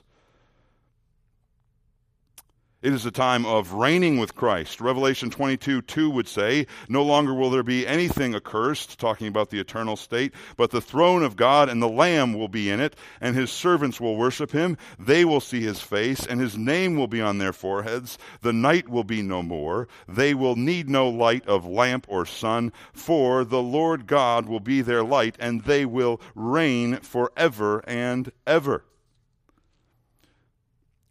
It 2.83 2.95
is 2.95 3.05
a 3.05 3.11
time 3.11 3.45
of 3.45 3.75
reigning 3.75 4.17
with 4.17 4.35
Christ. 4.35 4.81
Revelation 4.81 5.29
22 5.29 5.83
2 5.83 6.09
would 6.09 6.27
say, 6.27 6.67
No 6.89 7.03
longer 7.03 7.35
will 7.35 7.51
there 7.51 7.63
be 7.63 7.87
anything 7.87 8.35
accursed, 8.35 8.99
talking 8.99 9.27
about 9.27 9.51
the 9.51 9.61
eternal 9.61 9.97
state, 9.97 10.33
but 10.57 10.71
the 10.71 10.81
throne 10.81 11.23
of 11.23 11.37
God 11.37 11.69
and 11.69 11.83
the 11.83 11.91
Lamb 11.91 12.33
will 12.33 12.49
be 12.49 12.71
in 12.71 12.81
it, 12.81 12.97
and 13.21 13.37
his 13.37 13.53
servants 13.53 14.01
will 14.01 14.17
worship 14.17 14.53
him. 14.53 14.79
They 14.99 15.27
will 15.27 15.43
see 15.43 15.61
his 15.61 15.83
face, 15.83 16.25
and 16.25 16.41
his 16.41 16.57
name 16.57 16.97
will 16.97 17.07
be 17.07 17.21
on 17.21 17.37
their 17.37 17.53
foreheads. 17.53 18.17
The 18.41 18.55
night 18.55 18.89
will 18.89 19.05
be 19.05 19.21
no 19.21 19.43
more. 19.43 19.87
They 20.09 20.33
will 20.33 20.57
need 20.57 20.89
no 20.89 21.07
light 21.07 21.47
of 21.47 21.67
lamp 21.67 22.07
or 22.09 22.25
sun, 22.25 22.73
for 22.95 23.45
the 23.45 23.61
Lord 23.61 24.07
God 24.07 24.47
will 24.47 24.59
be 24.59 24.81
their 24.81 25.05
light, 25.05 25.37
and 25.39 25.65
they 25.65 25.85
will 25.85 26.19
reign 26.35 26.97
forever 27.01 27.85
and 27.87 28.33
ever. 28.47 28.85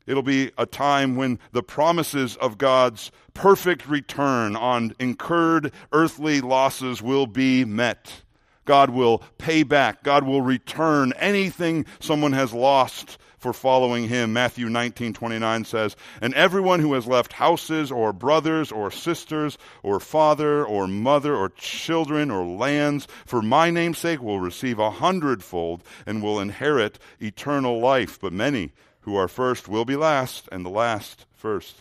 It'll 0.10 0.24
be 0.24 0.50
a 0.58 0.66
time 0.66 1.16
when 1.16 1.38
the 1.52 1.62
promises 1.62 2.36
of 2.38 2.58
God's 2.58 3.12
perfect 3.36 3.88
return 3.88 4.56
on 4.56 4.96
incurred 4.98 5.72
earthly 5.92 6.42
losses 6.42 7.00
will 7.00 7.28
be 7.28 7.64
met. 7.64 8.24
God 8.66 8.90
will 8.90 9.22
pay 9.38 9.62
back. 9.62 10.02
God 10.02 10.24
will 10.24 10.42
return 10.42 11.14
anything 11.18 11.86
someone 12.00 12.34
has 12.34 12.54
lost 12.54 13.20
for 13.38 13.54
following 13.54 14.08
him. 14.08 14.34
Matthew 14.34 14.68
19:29 14.68 15.64
says, 15.64 15.96
"And 16.22 16.34
everyone 16.34 16.80
who 16.80 16.94
has 16.94 17.06
left 17.06 17.34
houses 17.34 17.92
or 17.92 18.12
brothers 18.12 18.72
or 18.72 18.90
sisters 18.90 19.60
or 19.84 20.00
father 20.00 20.66
or 20.66 20.88
mother 20.88 21.36
or 21.36 21.50
children 21.50 22.32
or 22.32 22.44
lands 22.44 23.08
for 23.28 23.44
my 23.44 23.70
name's 23.70 24.00
sake 24.00 24.24
will 24.24 24.40
receive 24.40 24.80
a 24.80 24.90
hundredfold 24.90 25.84
and 26.08 26.24
will 26.24 26.40
inherit 26.40 26.98
eternal 27.22 27.80
life. 27.80 28.20
But 28.20 28.34
many 28.34 28.72
who 29.02 29.16
are 29.16 29.28
first 29.28 29.68
will 29.68 29.86
be 29.86 29.96
last, 29.96 30.50
and 30.52 30.66
the 30.66 30.70
last 30.70 31.26
first. 31.34 31.76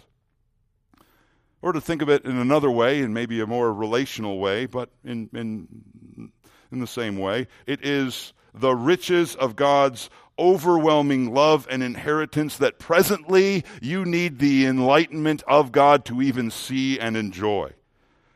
Or 1.61 1.73
to 1.73 1.81
think 1.81 2.03
of 2.03 2.09
it 2.09 2.25
in 2.25 2.37
another 2.37 2.71
way, 2.71 3.01
in 3.01 3.13
maybe 3.13 3.41
a 3.41 3.47
more 3.47 3.73
relational 3.73 4.39
way, 4.39 4.67
but 4.67 4.91
in, 5.05 5.29
in, 5.33 6.31
in 6.71 6.79
the 6.79 6.87
same 6.87 7.19
way, 7.19 7.49
it 7.67 7.85
is 7.85 8.33
the 8.55 8.75
riches 8.75 9.35
of 9.35 9.57
God's 9.57 10.09
overwhelming 10.39 11.35
love 11.35 11.67
and 11.71 11.83
inheritance 11.83 12.57
that 12.59 12.79
presently 12.79 13.65
you 13.83 14.05
need 14.05 14.39
the 14.39 14.67
enlightenment 14.67 15.43
of 15.49 15.73
God 15.73 16.05
to 16.07 16.23
even 16.23 16.51
see 16.51 16.99
and 16.99 17.17
enjoy. 17.17 17.73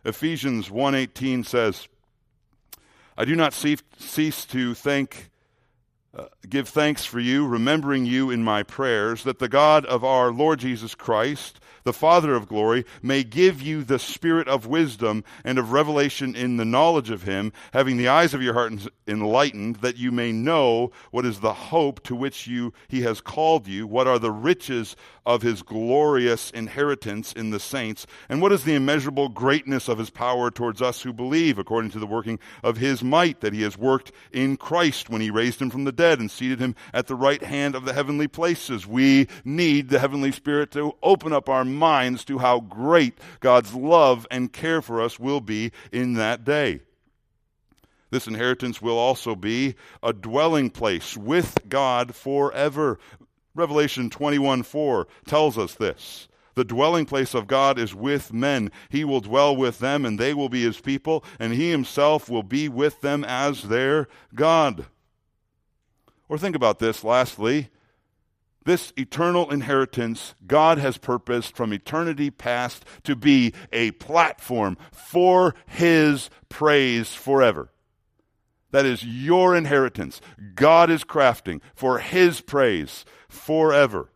Ephesians 0.05 0.69
1:18 0.69 1.45
says, 1.45 1.87
"I 3.17 3.25
do 3.25 3.37
not 3.37 3.55
cease 3.55 4.45
to 4.47 4.75
thank 4.75 5.31
uh, 6.17 6.27
give 6.49 6.69
thanks 6.69 7.05
for 7.05 7.21
you, 7.21 7.47
remembering 7.47 8.05
you 8.05 8.31
in 8.31 8.45
my 8.45 8.63
prayers, 8.63 9.25
that 9.25 9.39
the 9.39 9.49
God 9.49 9.87
of 9.87 10.05
our 10.05 10.31
Lord 10.31 10.61
Jesus 10.61 10.95
Christ, 10.95 11.59
the 11.85 11.93
Father 11.93 12.35
of 12.35 12.49
glory, 12.49 12.85
may 13.03 13.25
give 13.25 13.63
you 13.63 13.85
the 13.85 13.99
spirit 13.99 14.49
of 14.49 14.67
wisdom 14.67 15.25
and 15.45 15.59
of 15.59 15.73
revelation 15.73 16.35
in 16.35 16.57
the 16.57 16.65
knowledge 16.65 17.11
of 17.11 17.23
him, 17.23 17.53
having 17.73 17.97
the 17.97 18.09
eyes 18.09 18.35
of 18.35 18.43
your 18.43 18.55
heart 18.55 18.73
enlightened, 19.07 19.77
that 19.77 19.97
you 19.97 20.13
may 20.13 20.33
know 20.33 20.91
what 21.11 21.27
is 21.27 21.41
the 21.41 21.53
hope 21.53 22.03
to 22.05 22.15
which 22.15 22.47
you 22.47 22.73
he 22.89 23.03
has 23.03 23.21
called 23.21 23.67
you, 23.67 23.87
what 23.87 24.07
are 24.07 24.19
the 24.19 24.31
riches 24.31 24.97
of 25.25 25.43
his 25.43 25.63
glorious 25.63 26.51
inheritance 26.51 27.33
in 27.33 27.51
the 27.51 27.61
saints, 27.61 28.07
and 28.29 28.43
what 28.43 28.53
is 28.53 28.65
the 28.65 28.75
immeasurable 28.75 29.29
greatness 29.29 29.89
of 29.89 29.99
his 29.99 30.11
power 30.11 30.51
towards 30.51 30.83
us 30.83 31.03
who 31.03 31.13
believe, 31.13 31.59
according 31.59 31.91
to 31.91 31.99
the 31.99 32.07
working 32.07 32.39
of 32.63 32.77
his 32.77 33.05
might 33.05 33.41
that 33.41 33.53
he 33.53 33.63
has 33.63 33.79
worked 33.79 34.13
in 34.33 34.57
Christ 34.57 35.09
when 35.09 35.21
he 35.21 35.31
raised 35.31 35.61
him 35.61 35.71
from 35.71 35.85
the 35.85 35.93
dead 35.93 36.19
and 36.19 36.31
seated 36.31 36.59
him 36.59 36.75
at 36.93 37.07
the 37.07 37.15
right 37.15 37.43
hand 37.43 37.75
of 37.75 37.85
the 37.85 37.93
heavenly 37.93 38.29
places. 38.29 38.87
We 38.87 39.29
need 39.45 39.89
the 39.89 39.99
Heavenly 39.99 40.33
Spirit 40.33 40.71
to 40.73 40.95
open 41.03 41.33
up 41.33 41.49
our 41.49 41.65
minds 41.75 42.25
to 42.27 42.39
how 42.39 42.61
great 42.61 43.19
God's 43.41 43.75
love 43.75 44.27
and 44.31 44.53
care 44.53 44.83
for 44.83 45.01
us 45.01 45.19
will 45.19 45.41
be 45.41 45.73
in 45.91 46.15
that 46.15 46.45
day. 46.45 46.81
This 48.11 48.27
inheritance 48.27 48.83
will 48.83 48.99
also 48.99 49.35
be 49.35 49.75
a 50.03 50.13
dwelling 50.13 50.69
place 50.69 51.17
with 51.17 51.59
God 51.69 52.15
forever. 52.15 52.99
Revelation 53.55 54.11
21 54.11 54.63
4 54.63 55.09
tells 55.27 55.57
us 55.57 55.75
this. 55.75 56.29
The 56.55 56.65
dwelling 56.65 57.07
place 57.07 57.33
of 57.33 57.47
God 57.47 57.79
is 57.79 57.95
with 57.95 58.33
men. 58.33 58.71
He 58.91 59.05
will 59.05 59.21
dwell 59.21 59.57
with 59.57 59.79
them, 59.79 60.05
and 60.05 60.19
they 60.19 60.35
will 60.35 60.51
be 60.51 60.63
his 60.63 60.81
people, 60.81 61.25
and 61.39 61.55
he 61.55 61.71
himself 61.71 62.29
will 62.29 62.43
be 62.43 62.69
with 62.69 63.01
them 63.01 63.25
as 63.25 63.63
their 63.63 64.09
God. 64.35 64.87
Or 66.29 66.37
think 66.37 66.55
about 66.55 66.79
this 66.79 67.03
lastly. 67.03 67.71
This 68.65 68.93
eternal 68.97 69.51
inheritance 69.51 70.35
God 70.47 70.79
has 70.79 70.99
purposed 70.99 71.57
from 71.57 71.73
eternity 71.73 72.31
past 72.31 72.85
to 73.05 73.17
be 73.17 73.53
a 73.73 73.91
platform 73.93 74.77
for 74.93 75.55
His 75.67 76.31
praise 76.49 77.15
forever. 77.15 77.71
That 78.71 78.87
is 78.87 79.05
your 79.05 79.55
inheritance. 79.55 80.21
God 80.55 80.91
is 80.91 81.05
crafting 81.05 81.61
for 81.75 81.99
His 81.99 82.41
praise 82.41 83.05
forever. 83.29 84.11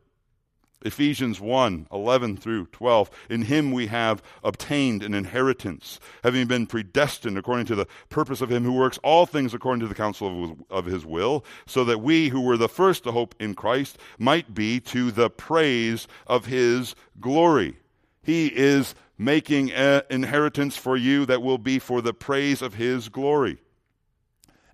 Ephesians 0.86 1.40
1 1.40 1.88
11 1.92 2.36
through 2.36 2.66
12. 2.66 3.10
In 3.28 3.42
him 3.42 3.72
we 3.72 3.88
have 3.88 4.22
obtained 4.42 5.02
an 5.02 5.12
inheritance, 5.12 5.98
having 6.22 6.46
been 6.46 6.66
predestined 6.66 7.36
according 7.36 7.66
to 7.66 7.74
the 7.74 7.86
purpose 8.08 8.40
of 8.40 8.50
him 8.50 8.64
who 8.64 8.72
works 8.72 8.98
all 9.02 9.26
things 9.26 9.52
according 9.52 9.80
to 9.80 9.88
the 9.88 9.94
counsel 9.94 10.56
of, 10.70 10.86
his 10.86 11.04
will, 11.04 11.44
so 11.66 11.84
that 11.84 12.00
we 12.00 12.28
who 12.28 12.40
were 12.40 12.56
the 12.56 12.68
first 12.68 13.02
to 13.04 13.12
hope 13.12 13.34
in 13.40 13.54
Christ 13.54 13.98
might 14.18 14.54
be 14.54 14.78
to 14.80 15.10
the 15.10 15.28
praise 15.28 16.06
of 16.26 16.46
his 16.46 16.94
glory. 17.20 17.76
He 18.22 18.46
is 18.46 18.94
making 19.18 19.72
an 19.72 20.02
inheritance 20.10 20.76
for 20.76 20.96
you 20.96 21.26
that 21.26 21.42
will 21.42 21.58
be 21.58 21.78
for 21.78 22.00
the 22.00 22.14
praise 22.14 22.62
of 22.62 22.74
his 22.74 23.08
glory. 23.08 23.58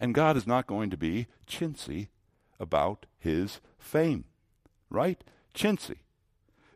And 0.01 0.15
God 0.15 0.37
is 0.37 0.47
not 0.47 0.67
going 0.67 0.91
to 0.91 0.97
be 0.97 1.29
chintzy 1.47 2.09
about 2.59 3.07
his 3.19 3.61
fame, 3.79 4.25
right? 4.91 5.23
Chintzy. 5.55 6.02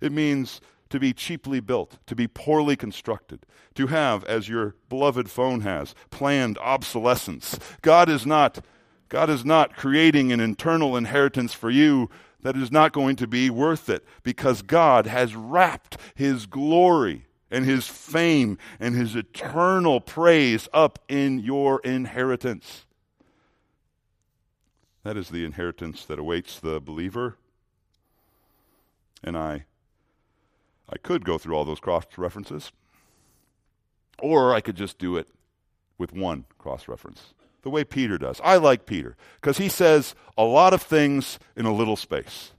It 0.01 0.13
means 0.13 0.61
to 0.91 1.01
be 1.01 1.13
cheaply 1.13 1.61
built, 1.61 1.99
to 2.07 2.15
be 2.15 2.29
poorly 2.29 2.77
constructed, 2.77 3.45
to 3.75 3.89
have, 3.89 4.25
as 4.25 4.49
your 4.49 4.75
beloved 4.89 5.31
phone 5.31 5.61
has, 5.63 5.95
planned 6.11 6.59
obsolescence. 6.59 7.59
God 7.83 8.09
is 8.09 8.25
not, 8.25 8.65
God 9.09 9.29
is 9.29 9.45
not 9.45 9.77
creating 9.77 10.33
an 10.33 10.41
internal 10.41 10.97
inheritance 10.97 11.53
for 11.53 11.71
you 11.71 12.09
that 12.43 12.57
is 12.57 12.71
not 12.71 12.93
going 12.93 13.17
to 13.17 13.27
be 13.27 13.51
worth 13.51 13.89
it 13.89 14.05
because 14.23 14.63
God 14.63 15.07
has 15.07 15.35
wrapped 15.35 15.97
his 16.15 16.47
glory 16.47 17.27
and 17.51 17.65
his 17.65 17.89
fame 17.89 18.59
and 18.79 18.95
his 18.95 19.17
eternal 19.17 20.01
praise 20.01 20.69
up 20.73 21.01
in 21.09 21.41
your 21.41 21.81
inheritance. 21.81 22.85
That 25.03 25.17
is 25.17 25.29
the 25.29 25.45
inheritance 25.45 26.05
that 26.07 26.19
awaits 26.19 26.59
the 26.59 26.81
believer 26.81 27.37
and 29.23 29.37
I 29.37 29.65
I 30.89 30.99
could 30.99 31.25
go 31.25 31.39
through 31.39 31.55
all 31.57 31.65
those 31.65 31.81
cross 31.81 32.05
references. 32.17 32.73
Or 34.21 34.55
I 34.55 34.61
could 34.61 34.77
just 34.77 34.99
do 34.99 35.17
it 35.17 35.29
with 35.99 36.13
one 36.13 36.45
cross 36.59 36.89
reference, 36.89 37.35
the 37.63 37.71
way 37.71 37.85
Peter 37.85 38.19
does. 38.19 38.41
I 38.43 38.57
like 38.57 38.87
Peter 38.87 39.17
because 39.41 39.59
he 39.59 39.69
says 39.69 40.15
a 40.39 40.45
lot 40.45 40.73
of 40.73 40.83
things 40.83 41.39
in 41.55 41.67
a 41.67 41.75
little 41.75 41.97
space. 41.97 42.53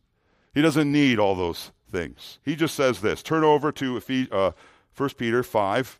He 0.53 0.61
doesn't 0.61 0.91
need 0.91 1.19
all 1.19 1.35
those 1.35 1.71
things. 1.91 2.39
He 2.43 2.55
just 2.55 2.75
says 2.75 3.01
this. 3.01 3.23
Turn 3.23 3.43
over 3.43 3.71
to 3.73 4.01
uh, 4.31 4.51
1 4.95 5.09
Peter 5.11 5.43
5, 5.43 5.99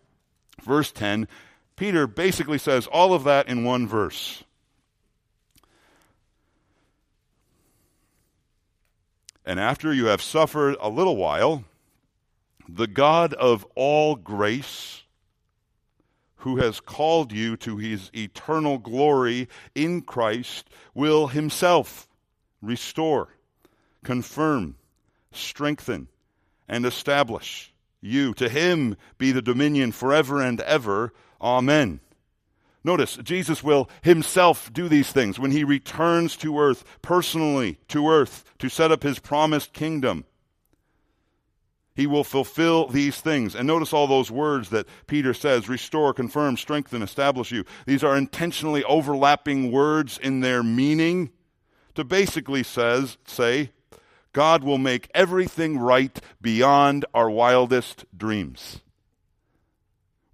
verse 0.64 0.92
10. 0.92 1.28
Peter 1.76 2.08
basically 2.08 2.58
says 2.58 2.88
all 2.88 3.14
of 3.14 3.24
that 3.24 3.48
in 3.48 3.64
one 3.64 3.88
verse. 3.88 4.44
And 9.46 9.60
after 9.60 9.94
you 9.94 10.08
have 10.08 10.22
suffered 10.22 10.76
a 10.82 10.90
little 10.90 11.16
while, 11.16 11.64
the 12.68 12.88
God 12.88 13.34
of 13.34 13.66
all 13.76 14.16
grace, 14.16 15.04
who 16.38 16.58
has 16.58 16.80
called 16.80 17.32
you 17.32 17.58
to 17.58 17.78
his 17.78 18.12
eternal 18.14 18.78
glory 18.78 19.50
in 19.74 20.02
Christ, 20.02 20.70
will 20.94 21.28
himself 21.28 22.08
restore, 22.62 23.30
confirm, 24.04 24.76
strengthen, 25.32 26.08
and 26.68 26.86
establish 26.86 27.74
you. 28.02 28.34
To 28.36 28.50
him 28.50 28.98
be 29.18 29.32
the 29.32 29.42
dominion 29.42 29.92
forever 29.92 30.42
and 30.42 30.62
ever. 30.62 31.14
Amen. 31.42 32.00
Notice, 32.84 33.18
Jesus 33.18 33.64
will 33.64 33.90
himself 34.02 34.72
do 34.72 34.88
these 34.88 35.12
things 35.12 35.40
when 35.40 35.52
he 35.52 35.64
returns 35.64 36.38
to 36.38 36.58
earth, 36.60 36.86
personally 37.02 37.80
to 37.90 38.08
earth, 38.08 38.46
to 38.60 38.70
set 38.70 38.92
up 38.92 39.04
his 39.04 39.20
promised 39.20 39.74
kingdom. 39.74 40.26
He 41.98 42.06
will 42.06 42.24
fulfill 42.24 42.88
these 42.88 43.20
things. 43.20 43.56
And 43.56 43.66
notice 43.66 43.92
all 43.92 44.06
those 44.06 44.30
words 44.30 44.70
that 44.70 44.88
Peter 45.08 45.34
says 45.34 45.68
restore, 45.68 46.14
confirm, 46.14 46.56
strengthen, 46.56 47.02
establish 47.02 47.52
you. 47.52 47.66
These 47.88 48.04
are 48.04 48.16
intentionally 48.16 48.84
overlapping 48.84 49.72
words 49.72 50.20
in 50.20 50.42
their 50.42 50.62
meaning 50.62 51.32
to 51.96 52.04
basically 52.04 52.62
says, 52.62 53.18
say, 53.26 53.72
God 54.32 54.64
will 54.64 54.78
make 54.78 55.10
everything 55.16 55.80
right 55.80 56.22
beyond 56.40 57.04
our 57.16 57.32
wildest 57.32 58.06
dreams. 58.16 58.82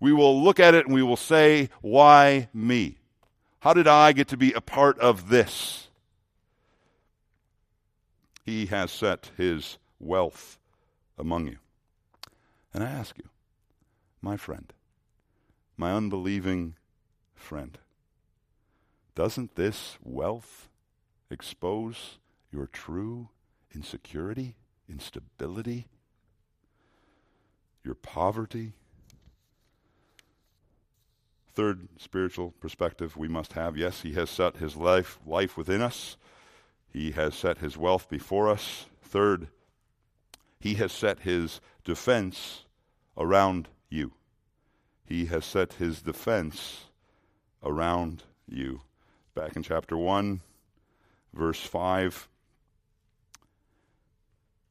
We 0.01 0.11
will 0.11 0.43
look 0.43 0.59
at 0.59 0.73
it 0.73 0.85
and 0.85 0.93
we 0.93 1.01
will 1.01 1.15
say, 1.15 1.69
Why 1.79 2.49
me? 2.53 2.97
How 3.61 3.73
did 3.73 3.87
I 3.87 4.11
get 4.11 4.27
to 4.27 4.37
be 4.37 4.51
a 4.51 4.59
part 4.59 4.99
of 4.99 5.29
this? 5.29 5.87
He 8.45 8.65
has 8.65 8.91
set 8.91 9.31
his 9.37 9.77
wealth 10.01 10.59
among 11.17 11.47
you. 11.47 11.57
And 12.73 12.83
I 12.83 12.89
ask 12.89 13.17
you, 13.17 13.29
my 14.21 14.37
friend, 14.37 14.73
my 15.77 15.91
unbelieving 15.91 16.75
friend, 17.35 17.77
doesn't 19.15 19.55
this 19.55 19.97
wealth 20.03 20.69
expose 21.29 22.17
your 22.51 22.67
true 22.67 23.29
insecurity, 23.73 24.55
instability, 24.89 25.87
your 27.83 27.95
poverty? 27.95 28.73
Third 31.53 31.87
spiritual 31.99 32.51
perspective 32.59 33.15
we 33.15 33.27
must 33.27 33.53
have 33.53 33.77
yes, 33.77 34.01
he 34.01 34.13
has 34.13 34.31
set 34.31 34.57
his 34.57 34.75
life, 34.75 35.19
life 35.25 35.55
within 35.55 35.81
us. 35.81 36.17
He 36.91 37.11
has 37.11 37.35
set 37.35 37.59
his 37.59 37.77
wealth 37.77 38.09
before 38.09 38.49
us. 38.49 38.85
Third, 39.03 39.47
he 40.63 40.75
has 40.75 40.93
set 40.93 41.19
his 41.19 41.59
defense 41.83 42.63
around 43.17 43.67
you. 43.89 44.13
He 45.05 45.25
has 45.25 45.43
set 45.43 45.73
his 45.73 46.01
defense 46.01 46.85
around 47.61 48.23
you. 48.47 48.79
Back 49.35 49.57
in 49.57 49.63
chapter 49.63 49.97
1, 49.97 50.39
verse 51.33 51.59
5 51.59 52.29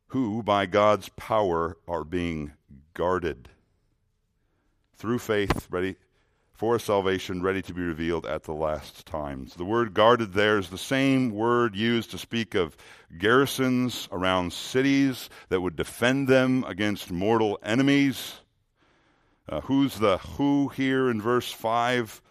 who 0.07 0.43
by 0.43 0.65
God's 0.65 1.11
power 1.11 1.77
are 1.87 2.05
being 2.05 2.53
guarded 2.95 3.51
through 4.97 5.19
faith, 5.19 5.67
ready 5.71 5.97
for 6.63 6.79
salvation 6.79 7.43
ready 7.43 7.61
to 7.61 7.75
be 7.75 7.83
revealed 7.83 8.25
at 8.25 8.45
the 8.45 8.53
last 8.53 9.05
times. 9.05 9.55
The 9.55 9.65
word 9.65 9.95
guarded 9.95 10.33
there 10.33 10.59
is 10.59 10.69
the 10.69 10.79
same 10.79 11.31
word 11.31 11.75
used 11.75 12.13
to 12.13 12.19
speak 12.19 12.55
of 12.55 12.77
garrisons 13.19 14.09
around 14.13 14.53
cities 14.53 15.29
that 15.49 15.61
would 15.61 15.75
defend 15.75 16.29
them 16.29 16.63
against 16.69 17.11
mortal 17.11 17.59
enemies. 17.65 18.35
Uh, 19.49 19.63
who's 19.63 19.99
the 19.99 20.19
who 20.19 20.69
here 20.69 21.11
in 21.11 21.21
verse 21.21 21.51
5? 21.51 22.23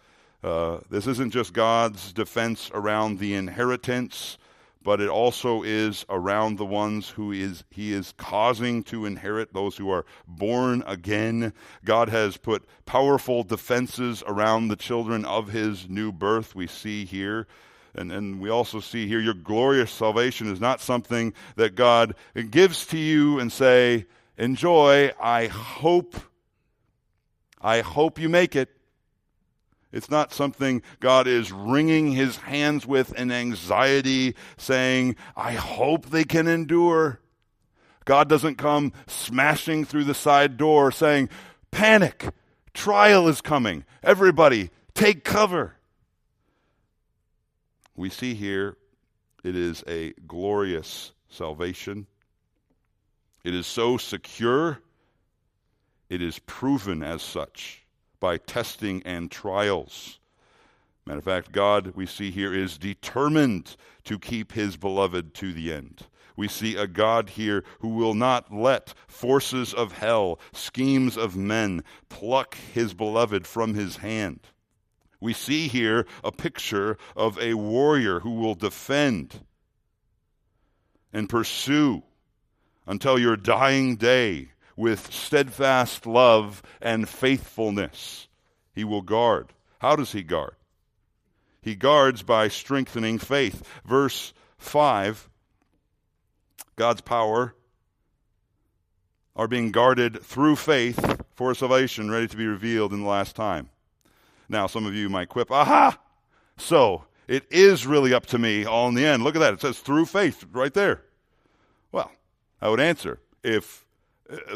Uh, 0.42 0.78
this 0.88 1.06
isn't 1.06 1.34
just 1.34 1.52
God's 1.52 2.14
defense 2.14 2.70
around 2.72 3.18
the 3.18 3.34
inheritance 3.34 4.38
but 4.82 5.00
it 5.00 5.08
also 5.08 5.62
is 5.62 6.04
around 6.08 6.56
the 6.56 6.66
ones 6.66 7.08
who 7.10 7.32
is 7.32 7.64
he 7.70 7.92
is 7.92 8.14
causing 8.16 8.82
to 8.84 9.06
inherit 9.06 9.52
those 9.52 9.76
who 9.76 9.90
are 9.90 10.04
born 10.26 10.82
again. 10.86 11.52
God 11.84 12.08
has 12.08 12.36
put 12.36 12.64
powerful 12.86 13.42
defenses 13.42 14.22
around 14.26 14.68
the 14.68 14.76
children 14.76 15.24
of 15.24 15.48
his 15.48 15.88
new 15.88 16.12
birth 16.12 16.54
we 16.54 16.66
see 16.66 17.04
here. 17.04 17.46
And, 17.94 18.10
and 18.10 18.40
we 18.40 18.48
also 18.48 18.80
see 18.80 19.06
here 19.06 19.20
your 19.20 19.34
glorious 19.34 19.90
salvation 19.90 20.50
is 20.50 20.60
not 20.60 20.80
something 20.80 21.34
that 21.56 21.74
god 21.74 22.14
gives 22.50 22.86
to 22.86 22.98
you 22.98 23.38
and 23.38 23.52
say 23.52 24.06
enjoy 24.38 25.12
i 25.20 25.48
hope 25.48 26.16
i 27.60 27.82
hope 27.82 28.18
you 28.18 28.30
make 28.30 28.56
it 28.56 28.70
it's 29.92 30.10
not 30.10 30.32
something 30.32 30.82
God 31.00 31.26
is 31.26 31.52
wringing 31.52 32.12
his 32.12 32.38
hands 32.38 32.86
with 32.86 33.14
in 33.14 33.30
anxiety, 33.30 34.34
saying, 34.56 35.16
I 35.36 35.52
hope 35.52 36.06
they 36.06 36.24
can 36.24 36.48
endure. 36.48 37.20
God 38.06 38.28
doesn't 38.28 38.56
come 38.56 38.92
smashing 39.06 39.84
through 39.84 40.04
the 40.04 40.14
side 40.14 40.56
door 40.56 40.90
saying, 40.90 41.28
Panic! 41.70 42.30
Trial 42.72 43.28
is 43.28 43.42
coming. 43.42 43.84
Everybody, 44.02 44.70
take 44.94 45.24
cover. 45.24 45.74
We 47.94 48.08
see 48.08 48.32
here 48.32 48.78
it 49.44 49.54
is 49.54 49.84
a 49.86 50.14
glorious 50.26 51.12
salvation. 51.28 52.06
It 53.44 53.54
is 53.54 53.66
so 53.66 53.98
secure, 53.98 54.80
it 56.08 56.22
is 56.22 56.38
proven 56.38 57.02
as 57.02 57.20
such 57.20 57.81
by 58.22 58.36
testing 58.36 59.02
and 59.04 59.32
trials. 59.32 60.20
Matter 61.04 61.18
of 61.18 61.24
fact, 61.24 61.50
God, 61.50 61.94
we 61.96 62.06
see 62.06 62.30
here, 62.30 62.54
is 62.54 62.78
determined 62.78 63.76
to 64.04 64.16
keep 64.16 64.52
his 64.52 64.76
beloved 64.76 65.34
to 65.34 65.52
the 65.52 65.72
end. 65.72 66.06
We 66.36 66.46
see 66.46 66.76
a 66.76 66.86
God 66.86 67.30
here 67.30 67.64
who 67.80 67.88
will 67.88 68.14
not 68.14 68.54
let 68.54 68.94
forces 69.08 69.74
of 69.74 69.90
hell, 69.90 70.38
schemes 70.52 71.16
of 71.16 71.34
men, 71.34 71.82
pluck 72.08 72.56
his 72.72 72.94
beloved 72.94 73.44
from 73.44 73.74
his 73.74 73.96
hand. 73.96 74.38
We 75.20 75.32
see 75.32 75.66
here 75.66 76.06
a 76.22 76.30
picture 76.30 76.98
of 77.16 77.36
a 77.40 77.54
warrior 77.54 78.20
who 78.20 78.36
will 78.36 78.54
defend 78.54 79.40
and 81.12 81.28
pursue 81.28 82.04
until 82.86 83.18
your 83.18 83.36
dying 83.36 83.96
day 83.96 84.51
with 84.76 85.12
steadfast 85.12 86.06
love 86.06 86.62
and 86.80 87.08
faithfulness. 87.08 88.28
He 88.74 88.84
will 88.84 89.02
guard. 89.02 89.52
How 89.78 89.96
does 89.96 90.12
he 90.12 90.22
guard? 90.22 90.54
He 91.60 91.74
guards 91.74 92.22
by 92.22 92.48
strengthening 92.48 93.18
faith. 93.18 93.62
Verse 93.84 94.32
5 94.58 95.28
God's 96.76 97.02
power 97.02 97.54
are 99.36 99.48
being 99.48 99.72
guarded 99.72 100.22
through 100.22 100.56
faith 100.56 101.22
for 101.34 101.54
salvation 101.54 102.10
ready 102.10 102.26
to 102.28 102.36
be 102.36 102.46
revealed 102.46 102.92
in 102.92 103.02
the 103.02 103.08
last 103.08 103.36
time. 103.36 103.68
Now, 104.48 104.66
some 104.66 104.86
of 104.86 104.94
you 104.94 105.08
might 105.08 105.28
quip, 105.28 105.50
aha! 105.50 105.98
So, 106.56 107.04
it 107.28 107.44
is 107.50 107.86
really 107.86 108.12
up 108.12 108.26
to 108.26 108.38
me 108.38 108.64
all 108.64 108.88
in 108.88 108.94
the 108.94 109.06
end. 109.06 109.22
Look 109.22 109.36
at 109.36 109.38
that. 109.38 109.54
It 109.54 109.60
says 109.60 109.78
through 109.78 110.06
faith 110.06 110.44
right 110.52 110.74
there. 110.74 111.02
Well, 111.90 112.10
I 112.60 112.68
would 112.68 112.80
answer 112.80 113.20
if 113.42 113.81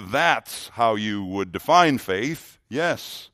that's 0.01 0.69
how 0.69 0.95
you 0.95 1.25
would 1.25 1.53
define 1.53 1.99
faith, 1.99 2.59
yes. 2.69 3.31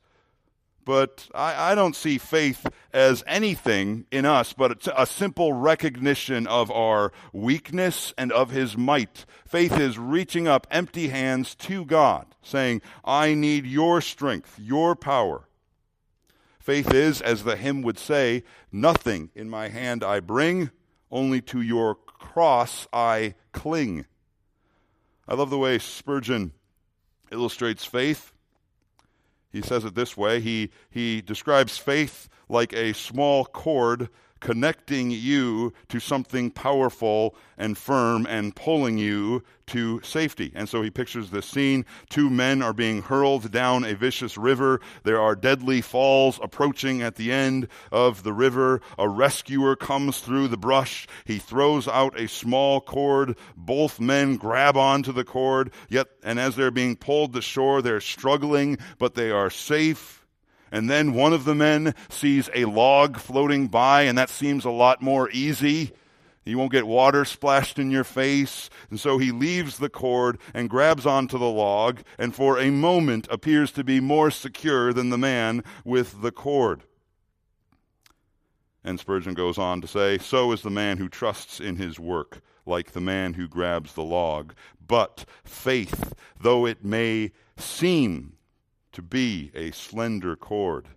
But 0.85 1.29
I, 1.33 1.71
I, 1.71 1.75
don't 1.75 1.95
see 1.95 2.17
faith 2.17 2.67
as 2.91 3.23
anything 3.25 4.05
in 4.11 4.25
us 4.25 4.51
but 4.51 4.85
a 4.97 5.05
simple 5.05 5.53
recognition 5.53 6.45
of 6.45 6.69
our 6.71 7.13
weakness 7.31 8.13
and 8.17 8.33
of 8.33 8.51
His 8.51 8.75
might. 8.75 9.25
Faith 9.47 9.79
is 9.79 9.97
reaching 9.97 10.45
up 10.47 10.67
empty 10.69 11.07
hands 11.07 11.55
to 11.55 11.85
God, 11.85 12.35
saying, 12.41 12.81
I 13.05 13.33
need 13.33 13.65
your 13.65 14.01
strength, 14.01 14.59
your 14.59 14.95
power. 14.95 15.47
Faith 16.59 16.93
is, 16.93 17.21
as 17.21 17.43
the 17.43 17.57
hymn 17.57 17.81
would 17.81 17.99
say, 17.99 18.43
nothing 18.71 19.29
in 19.35 19.49
my 19.49 19.69
hand 19.69 20.03
I 20.03 20.19
bring, 20.19 20.71
only 21.11 21.41
to 21.41 21.61
your 21.61 21.95
cross 21.95 22.87
I 22.91 23.35
cling. 23.51 24.05
I 25.27 25.35
love 25.35 25.49
the 25.49 25.57
way 25.57 25.79
Spurgeon 25.79 26.51
illustrates 27.31 27.85
faith. 27.85 28.33
He 29.51 29.61
says 29.61 29.85
it 29.85 29.95
this 29.95 30.17
way 30.17 30.39
he, 30.41 30.71
he 30.89 31.21
describes 31.21 31.77
faith 31.77 32.27
like 32.49 32.73
a 32.73 32.93
small 32.93 33.45
cord 33.45 34.09
connecting 34.43 35.09
you 35.09 35.73
to 35.87 36.01
something 36.01 36.51
powerful 36.51 37.33
and 37.57 37.77
firm 37.77 38.27
and 38.27 38.53
pulling 38.53 38.97
you 38.97 39.41
to 39.65 40.01
safety. 40.01 40.51
And 40.53 40.67
so 40.67 40.81
he 40.81 40.91
pictures 40.91 41.31
this 41.31 41.45
scene. 41.45 41.85
Two 42.09 42.29
men 42.29 42.61
are 42.61 42.73
being 42.73 43.01
hurled 43.01 43.51
down 43.51 43.85
a 43.85 43.95
vicious 43.95 44.37
river. 44.37 44.81
There 45.03 45.21
are 45.21 45.33
deadly 45.33 45.79
falls 45.79 46.41
approaching 46.43 47.01
at 47.01 47.15
the 47.15 47.31
end 47.31 47.69
of 47.89 48.23
the 48.23 48.33
river. 48.33 48.81
A 48.99 49.07
rescuer 49.07 49.77
comes 49.77 50.19
through 50.19 50.49
the 50.49 50.57
brush. 50.57 51.07
He 51.23 51.39
throws 51.39 51.87
out 51.87 52.19
a 52.19 52.27
small 52.27 52.81
cord. 52.81 53.37
Both 53.55 54.01
men 54.01 54.35
grab 54.35 54.75
onto 54.75 55.13
the 55.13 55.23
cord. 55.23 55.71
Yet, 55.87 56.07
and 56.21 56.37
as 56.37 56.57
they're 56.57 56.69
being 56.69 56.97
pulled 56.97 57.31
to 57.33 57.41
shore, 57.41 57.81
they're 57.81 58.01
struggling, 58.01 58.77
but 58.97 59.15
they 59.15 59.31
are 59.31 59.49
safe 59.49 60.22
and 60.73 60.89
then 60.89 61.13
one 61.13 61.33
of 61.33 61.45
the 61.45 61.53
men 61.53 61.93
sees 62.09 62.49
a 62.55 62.65
log 62.65 63.17
floating 63.17 63.67
by, 63.67 64.01
and 64.01 64.17
that 64.17 64.31
seems 64.31 64.65
a 64.65 64.71
lot 64.71 65.03
more 65.03 65.29
easy. 65.29 65.91
You 66.45 66.57
won't 66.57 66.71
get 66.71 66.87
water 66.87 67.25
splashed 67.25 67.77
in 67.77 67.91
your 67.91 68.03
face. 68.03 68.71
And 68.89 68.99
so 68.99 69.19
he 69.19 69.31
leaves 69.31 69.77
the 69.77 69.87
cord 69.87 70.39
and 70.51 70.71
grabs 70.71 71.05
onto 71.05 71.37
the 71.37 71.45
log, 71.45 71.99
and 72.17 72.33
for 72.33 72.57
a 72.57 72.71
moment 72.71 73.27
appears 73.29 73.71
to 73.73 73.83
be 73.83 73.99
more 73.99 74.31
secure 74.31 74.91
than 74.91 75.11
the 75.11 75.17
man 75.17 75.63
with 75.85 76.23
the 76.23 76.31
cord. 76.31 76.81
And 78.83 78.99
Spurgeon 78.99 79.35
goes 79.35 79.59
on 79.59 79.79
to 79.81 79.87
say, 79.87 80.17
So 80.17 80.51
is 80.53 80.63
the 80.63 80.71
man 80.71 80.97
who 80.97 81.07
trusts 81.07 81.59
in 81.59 81.75
his 81.75 81.99
work, 81.99 82.41
like 82.65 82.93
the 82.93 82.99
man 82.99 83.35
who 83.35 83.47
grabs 83.47 83.93
the 83.93 84.03
log. 84.03 84.55
But 84.85 85.25
faith, 85.43 86.15
though 86.41 86.65
it 86.65 86.83
may 86.83 87.31
seem 87.57 88.33
to 88.93 89.01
be 89.01 89.51
a 89.53 89.71
slender 89.71 90.35
cord 90.35 90.87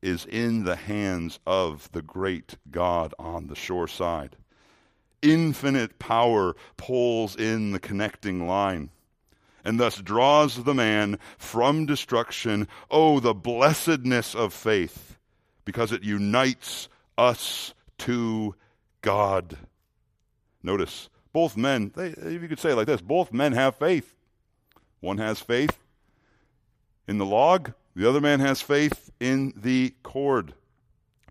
is 0.00 0.24
in 0.24 0.64
the 0.64 0.76
hands 0.76 1.38
of 1.46 1.90
the 1.92 2.02
great 2.02 2.56
God 2.70 3.12
on 3.18 3.48
the 3.48 3.54
shore 3.54 3.88
side. 3.88 4.36
infinite 5.22 5.98
power 5.98 6.56
pulls 6.78 7.36
in 7.36 7.72
the 7.72 7.78
connecting 7.78 8.46
line 8.46 8.88
and 9.62 9.78
thus 9.78 9.96
draws 9.96 10.64
the 10.64 10.72
man 10.72 11.18
from 11.36 11.84
destruction. 11.84 12.66
Oh, 12.90 13.20
the 13.20 13.34
blessedness 13.34 14.34
of 14.34 14.54
faith, 14.54 15.18
because 15.66 15.92
it 15.92 16.02
unites 16.02 16.88
us 17.18 17.74
to 17.98 18.54
God. 19.02 19.58
Notice, 20.62 21.10
both 21.34 21.58
men, 21.58 21.92
they, 21.94 22.14
you 22.30 22.48
could 22.48 22.58
say 22.58 22.72
like 22.72 22.86
this, 22.86 23.02
both 23.02 23.34
men 23.34 23.52
have 23.52 23.76
faith. 23.76 24.14
One 25.00 25.18
has 25.18 25.40
faith 25.40 25.78
in 27.10 27.18
the 27.18 27.26
log, 27.26 27.72
the 27.96 28.08
other 28.08 28.20
man 28.20 28.38
has 28.38 28.60
faith 28.60 29.10
in 29.18 29.52
the 29.56 29.92
cord. 30.04 30.54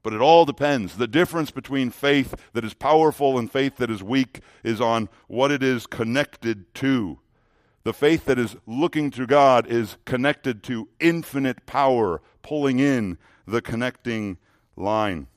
But 0.03 0.11
it 0.11 0.19
all 0.19 0.43
depends. 0.43 0.97
The 0.97 1.07
difference 1.07 1.51
between 1.51 1.89
faith 1.89 2.35
that 2.51 2.65
is 2.65 2.73
powerful 2.73 3.39
and 3.39 3.49
faith 3.49 3.77
that 3.77 3.89
is 3.89 4.03
weak 4.03 4.41
is 4.61 4.81
on 4.81 5.07
what 5.27 5.51
it 5.51 5.63
is 5.63 5.87
connected 5.87 6.73
to. 6.75 7.19
The 7.85 7.93
faith 7.93 8.25
that 8.25 8.37
is 8.37 8.57
looking 8.67 9.09
to 9.11 9.25
God 9.25 9.67
is 9.67 9.95
connected 10.03 10.63
to 10.63 10.89
infinite 10.99 11.65
power, 11.65 12.21
pulling 12.41 12.79
in 12.79 13.17
the 13.47 13.61
connecting 13.61 14.37
line. 14.75 15.27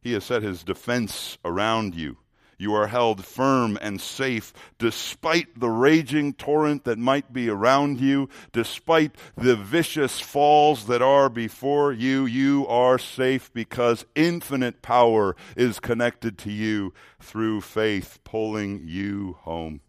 He 0.00 0.12
has 0.14 0.24
set 0.24 0.42
his 0.42 0.64
defense 0.64 1.38
around 1.44 1.94
you. 1.94 2.16
You 2.58 2.74
are 2.74 2.86
held 2.86 3.24
firm 3.24 3.78
and 3.80 4.00
safe 4.00 4.52
despite 4.78 5.58
the 5.58 5.70
raging 5.70 6.32
torrent 6.34 6.84
that 6.84 6.98
might 6.98 7.32
be 7.32 7.48
around 7.48 8.00
you, 8.00 8.28
despite 8.52 9.16
the 9.36 9.56
vicious 9.56 10.20
falls 10.20 10.86
that 10.86 11.02
are 11.02 11.28
before 11.28 11.92
you. 11.92 12.26
You 12.26 12.66
are 12.66 12.98
safe 12.98 13.52
because 13.52 14.06
infinite 14.14 14.82
power 14.82 15.36
is 15.56 15.80
connected 15.80 16.38
to 16.38 16.50
you 16.50 16.92
through 17.20 17.60
faith, 17.60 18.18
pulling 18.24 18.82
you 18.86 19.36
home. 19.40 19.80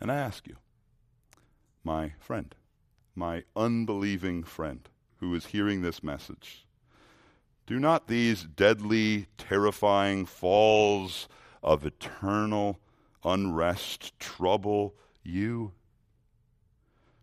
And 0.00 0.12
I 0.12 0.16
ask 0.16 0.46
you, 0.46 0.56
my 1.82 2.12
friend, 2.20 2.54
my 3.14 3.44
unbelieving 3.56 4.44
friend 4.44 4.88
who 5.16 5.34
is 5.34 5.46
hearing 5.46 5.82
this 5.82 6.02
message, 6.02 6.67
do 7.68 7.78
not 7.78 8.08
these 8.08 8.44
deadly, 8.44 9.26
terrifying 9.36 10.24
falls 10.24 11.28
of 11.62 11.84
eternal 11.84 12.80
unrest 13.22 14.18
trouble 14.18 14.94
you? 15.22 15.72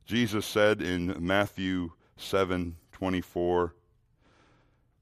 Jesus 0.06 0.46
said 0.46 0.84
in 0.84 1.16
Matthew 1.18 1.94
7:24, 2.20 3.74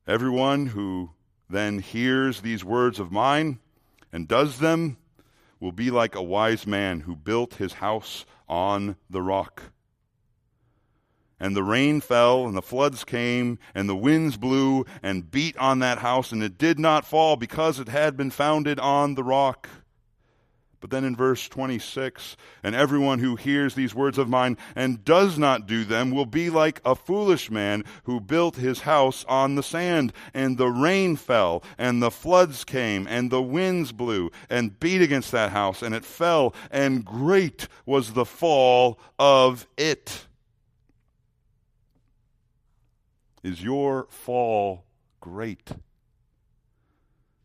Everyone 0.08 0.68
who 0.68 1.12
then 1.50 1.80
hears 1.80 2.40
these 2.40 2.64
words 2.64 2.98
of 2.98 3.12
mine 3.12 3.60
and 4.14 4.30
does 4.30 4.60
them 4.60 4.96
will 5.60 5.74
be 5.74 5.92
like 5.92 6.16
a 6.16 6.24
wise 6.24 6.66
man 6.66 7.02
who 7.02 7.18
built 7.18 7.56
his 7.56 7.74
house 7.74 8.24
on 8.48 8.96
the 9.10 9.22
rock. 9.22 9.73
And 11.44 11.58
the 11.58 11.62
rain 11.62 12.00
fell, 12.00 12.48
and 12.48 12.56
the 12.56 12.62
floods 12.62 13.04
came, 13.04 13.60
and 13.76 13.90
the 13.90 13.98
winds 13.98 14.38
blew 14.38 14.86
and 15.04 15.30
beat 15.30 15.58
on 15.58 15.80
that 15.80 15.98
house, 15.98 16.32
and 16.32 16.42
it 16.42 16.58
did 16.58 16.80
not 16.80 17.04
fall 17.04 17.36
because 17.36 17.82
it 17.82 17.90
had 17.90 18.16
been 18.16 18.32
founded 18.32 18.80
on 18.80 19.16
the 19.16 19.26
rock. 19.26 19.68
But 20.80 20.90
then 20.90 21.04
in 21.04 21.18
verse 21.18 21.50
26, 21.50 22.38
and 22.64 22.74
everyone 22.74 23.20
who 23.20 23.36
hears 23.36 23.76
these 23.76 23.94
words 23.94 24.18
of 24.18 24.30
mine 24.30 24.58
and 24.74 25.04
does 25.04 25.38
not 25.38 25.68
do 25.68 25.84
them 25.84 26.12
will 26.12 26.26
be 26.26 26.50
like 26.50 26.80
a 26.86 26.96
foolish 26.96 27.52
man 27.52 27.84
who 28.06 28.22
built 28.22 28.56
his 28.56 28.80
house 28.80 29.26
on 29.28 29.56
the 29.56 29.64
sand. 29.64 30.14
And 30.34 30.58
the 30.58 30.70
rain 30.70 31.18
fell, 31.18 31.62
and 31.78 32.02
the 32.02 32.10
floods 32.10 32.64
came, 32.64 33.06
and 33.06 33.30
the 33.30 33.42
winds 33.42 33.92
blew 33.92 34.32
and 34.50 34.80
beat 34.80 35.02
against 35.02 35.34
that 35.34 35.52
house, 35.52 35.82
and 35.82 35.94
it 35.94 36.06
fell, 36.06 36.56
and 36.72 37.04
great 37.04 37.68
was 37.86 38.14
the 38.14 38.24
fall 38.24 38.98
of 39.20 39.68
it. 39.76 40.28
Is 43.44 43.62
your 43.62 44.08
fall 44.10 44.86
great? 45.20 45.72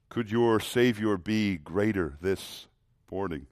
Could 0.09 0.30
your 0.30 0.61
Savior 0.61 1.18
be 1.18 1.57
greater 1.57 2.16
this 2.20 2.68
morning. 3.11 3.46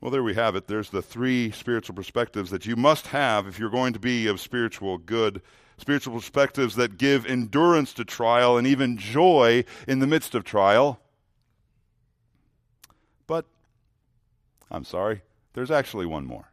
Well, 0.00 0.10
there 0.10 0.22
we 0.22 0.34
have 0.34 0.56
it. 0.56 0.66
There's 0.66 0.90
the 0.90 1.02
three 1.02 1.50
spiritual 1.50 1.94
perspectives 1.94 2.50
that 2.50 2.64
you 2.64 2.74
must 2.74 3.08
have 3.08 3.46
if 3.46 3.58
you're 3.58 3.70
going 3.70 3.92
to 3.92 3.98
be 3.98 4.26
of 4.26 4.40
spiritual 4.40 4.98
good. 4.98 5.42
Spiritual 5.76 6.14
perspectives 6.14 6.76
that 6.76 6.98
give 6.98 7.26
endurance 7.26 7.92
to 7.94 8.04
trial 8.04 8.56
and 8.56 8.66
even 8.66 8.96
joy 8.96 9.64
in 9.86 9.98
the 9.98 10.06
midst 10.06 10.34
of 10.34 10.44
trial. 10.44 11.00
But, 13.26 13.46
I'm 14.70 14.84
sorry, 14.84 15.22
there's 15.54 15.70
actually 15.70 16.06
one 16.06 16.26
more. 16.26 16.50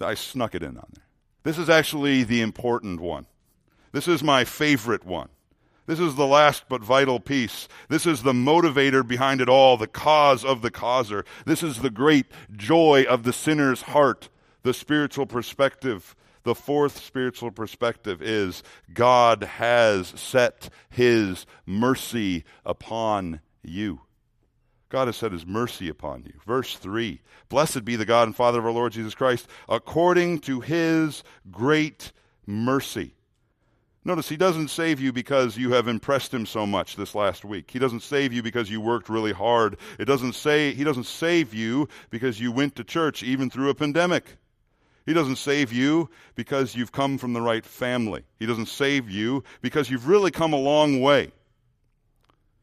I 0.00 0.14
snuck 0.14 0.54
it 0.54 0.62
in 0.62 0.76
on 0.76 0.88
there. 0.94 1.04
This 1.42 1.58
is 1.58 1.70
actually 1.70 2.22
the 2.22 2.42
important 2.42 3.00
one. 3.00 3.26
This 3.92 4.06
is 4.06 4.22
my 4.22 4.44
favorite 4.44 5.04
one. 5.04 5.28
This 5.86 5.98
is 5.98 6.14
the 6.14 6.26
last 6.26 6.64
but 6.68 6.82
vital 6.82 7.18
piece. 7.18 7.66
This 7.88 8.06
is 8.06 8.22
the 8.22 8.32
motivator 8.32 9.06
behind 9.06 9.40
it 9.40 9.48
all, 9.48 9.76
the 9.76 9.88
cause 9.88 10.44
of 10.44 10.62
the 10.62 10.70
causer. 10.70 11.24
This 11.46 11.62
is 11.62 11.78
the 11.78 11.90
great 11.90 12.26
joy 12.56 13.04
of 13.08 13.24
the 13.24 13.32
sinner's 13.32 13.82
heart, 13.82 14.28
the 14.62 14.74
spiritual 14.74 15.26
perspective. 15.26 16.14
The 16.44 16.54
fourth 16.54 17.02
spiritual 17.02 17.50
perspective 17.50 18.22
is 18.22 18.62
God 18.94 19.42
has 19.42 20.08
set 20.08 20.68
his 20.90 21.44
mercy 21.66 22.44
upon 22.64 23.40
you. 23.62 24.02
God 24.90 25.06
has 25.06 25.16
set 25.16 25.32
his 25.32 25.46
mercy 25.46 25.88
upon 25.88 26.24
you. 26.24 26.32
Verse 26.44 26.76
3 26.76 27.20
Blessed 27.48 27.84
be 27.84 27.96
the 27.96 28.04
God 28.04 28.28
and 28.28 28.36
Father 28.36 28.58
of 28.58 28.66
our 28.66 28.72
Lord 28.72 28.92
Jesus 28.92 29.14
Christ, 29.14 29.48
according 29.68 30.40
to 30.40 30.60
his 30.60 31.22
great 31.50 32.12
mercy. 32.46 33.14
Notice 34.04 34.28
he 34.28 34.36
doesn't 34.36 34.68
save 34.68 34.98
you 34.98 35.12
because 35.12 35.56
you 35.56 35.72
have 35.72 35.86
impressed 35.86 36.32
him 36.32 36.46
so 36.46 36.66
much 36.66 36.96
this 36.96 37.14
last 37.14 37.44
week. 37.44 37.70
He 37.70 37.78
doesn't 37.78 38.02
save 38.02 38.32
you 38.32 38.42
because 38.42 38.70
you 38.70 38.80
worked 38.80 39.08
really 39.08 39.32
hard. 39.32 39.76
It 39.98 40.06
doesn't 40.06 40.34
say 40.34 40.72
he 40.72 40.84
doesn't 40.84 41.04
save 41.04 41.54
you 41.54 41.86
because 42.08 42.40
you 42.40 42.50
went 42.50 42.74
to 42.76 42.84
church 42.84 43.22
even 43.22 43.50
through 43.50 43.68
a 43.68 43.74
pandemic. 43.74 44.36
He 45.06 45.12
doesn't 45.12 45.36
save 45.36 45.72
you 45.72 46.08
because 46.34 46.74
you've 46.74 46.92
come 46.92 47.18
from 47.18 47.32
the 47.32 47.42
right 47.42 47.64
family. 47.64 48.24
He 48.38 48.46
doesn't 48.46 48.66
save 48.66 49.10
you 49.10 49.44
because 49.60 49.90
you've 49.90 50.08
really 50.08 50.30
come 50.30 50.52
a 50.52 50.58
long 50.58 51.00
way. 51.00 51.32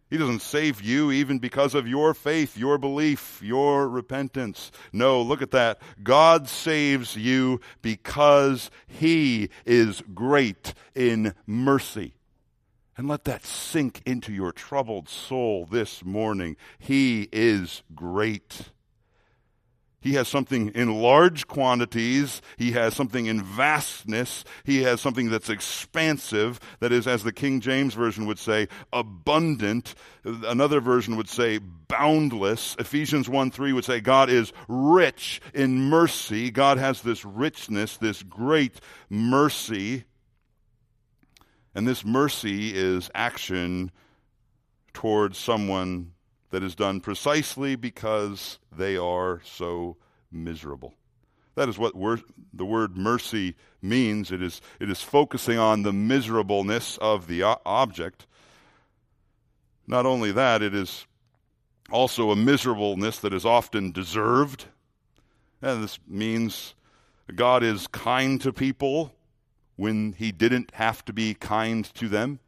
He 0.09 0.17
doesn't 0.17 0.41
save 0.41 0.81
you 0.81 1.11
even 1.11 1.39
because 1.39 1.75
of 1.75 1.87
your 1.87 2.13
faith, 2.13 2.57
your 2.57 2.77
belief, 2.77 3.41
your 3.41 3.89
repentance. 3.89 4.71
No, 4.93 5.21
look 5.21 5.41
at 5.41 5.51
that. 5.51 5.81
God 6.01 6.47
saves 6.47 7.17
you 7.17 7.59
because 7.81 8.71
He 8.87 9.49
is 9.65 10.01
great 10.13 10.73
in 10.95 11.33
mercy. 11.45 12.13
And 12.95 13.07
let 13.07 13.25
that 13.25 13.45
sink 13.45 14.01
into 14.05 14.31
your 14.31 14.51
troubled 14.51 15.09
soul 15.09 15.67
this 15.69 16.03
morning. 16.03 16.55
He 16.79 17.27
is 17.31 17.83
great. 17.93 18.71
He 20.07 20.13
has 20.13 20.29
something 20.29 20.69
in 20.69 21.01
large 21.01 21.47
quantities. 21.47 22.41
He 22.55 22.71
has 22.71 22.95
something 22.95 23.25
in 23.25 23.43
vastness. 23.43 24.45
He 24.63 24.83
has 24.83 25.01
something 25.01 25.29
that's 25.29 25.49
expansive, 25.49 26.61
that 26.79 26.93
is, 26.93 27.07
as 27.07 27.23
the 27.23 27.33
King 27.33 27.59
James 27.59 27.93
Version 27.93 28.25
would 28.25 28.39
say, 28.39 28.69
abundant. 28.93 29.95
Another 30.23 30.79
version 30.79 31.17
would 31.17 31.27
say 31.27 31.57
boundless. 31.57 32.77
Ephesians 32.79 33.27
1 33.27 33.51
3 33.51 33.73
would 33.73 33.83
say 33.83 33.99
God 33.99 34.29
is 34.29 34.53
rich 34.69 35.41
in 35.53 35.89
mercy. 35.89 36.51
God 36.51 36.77
has 36.77 37.01
this 37.01 37.25
richness, 37.25 37.97
this 37.97 38.23
great 38.23 38.79
mercy. 39.09 40.05
And 41.75 41.85
this 41.85 42.05
mercy 42.05 42.71
is 42.73 43.11
action 43.13 43.91
towards 44.93 45.37
someone 45.37 46.13
that 46.49 46.63
is 46.63 46.75
done 46.75 46.99
precisely 47.01 47.75
because 47.75 48.59
they 48.71 48.97
are 48.97 49.41
so 49.43 49.97
miserable. 50.31 50.93
That 51.55 51.69
is 51.69 51.77
what 51.77 51.95
wor- 51.95 52.21
the 52.53 52.65
word 52.65 52.95
mercy 52.97 53.55
means. 53.81 54.31
It 54.31 54.41
is, 54.41 54.61
it 54.79 54.89
is 54.89 55.01
focusing 55.01 55.57
on 55.57 55.83
the 55.83 55.93
miserableness 55.93 56.97
of 56.99 57.27
the 57.27 57.43
o- 57.43 57.61
object. 57.65 58.27
Not 59.87 60.05
only 60.05 60.31
that, 60.31 60.61
it 60.61 60.75
is 60.75 61.07
also 61.91 62.31
a 62.31 62.35
miserableness 62.35 63.19
that 63.19 63.33
is 63.33 63.45
often 63.45 63.91
deserved. 63.91 64.65
And 65.61 65.83
this 65.83 65.99
means 66.07 66.75
God 67.33 67.63
is 67.63 67.87
kind 67.87 68.39
to 68.41 68.53
people 68.53 69.15
when 69.75 70.13
he 70.13 70.31
didn't 70.31 70.71
have 70.75 71.03
to 71.05 71.13
be 71.13 71.33
kind 71.33 71.85
to 71.95 72.07
them. 72.07 72.39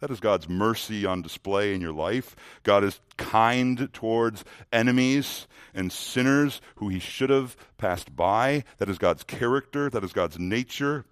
That 0.00 0.10
is 0.10 0.20
God's 0.20 0.48
mercy 0.48 1.06
on 1.06 1.22
display 1.22 1.74
in 1.74 1.80
your 1.80 1.92
life. 1.92 2.36
God 2.62 2.84
is 2.84 3.00
kind 3.16 3.88
towards 3.92 4.44
enemies 4.70 5.46
and 5.74 5.90
sinners 5.90 6.60
who 6.76 6.88
he 6.88 6.98
should 6.98 7.30
have 7.30 7.56
passed 7.78 8.14
by. 8.14 8.64
That 8.78 8.90
is 8.90 8.98
God's 8.98 9.24
character. 9.24 9.88
That 9.88 10.04
is 10.04 10.12
God's 10.12 10.38
nature. 10.38 11.06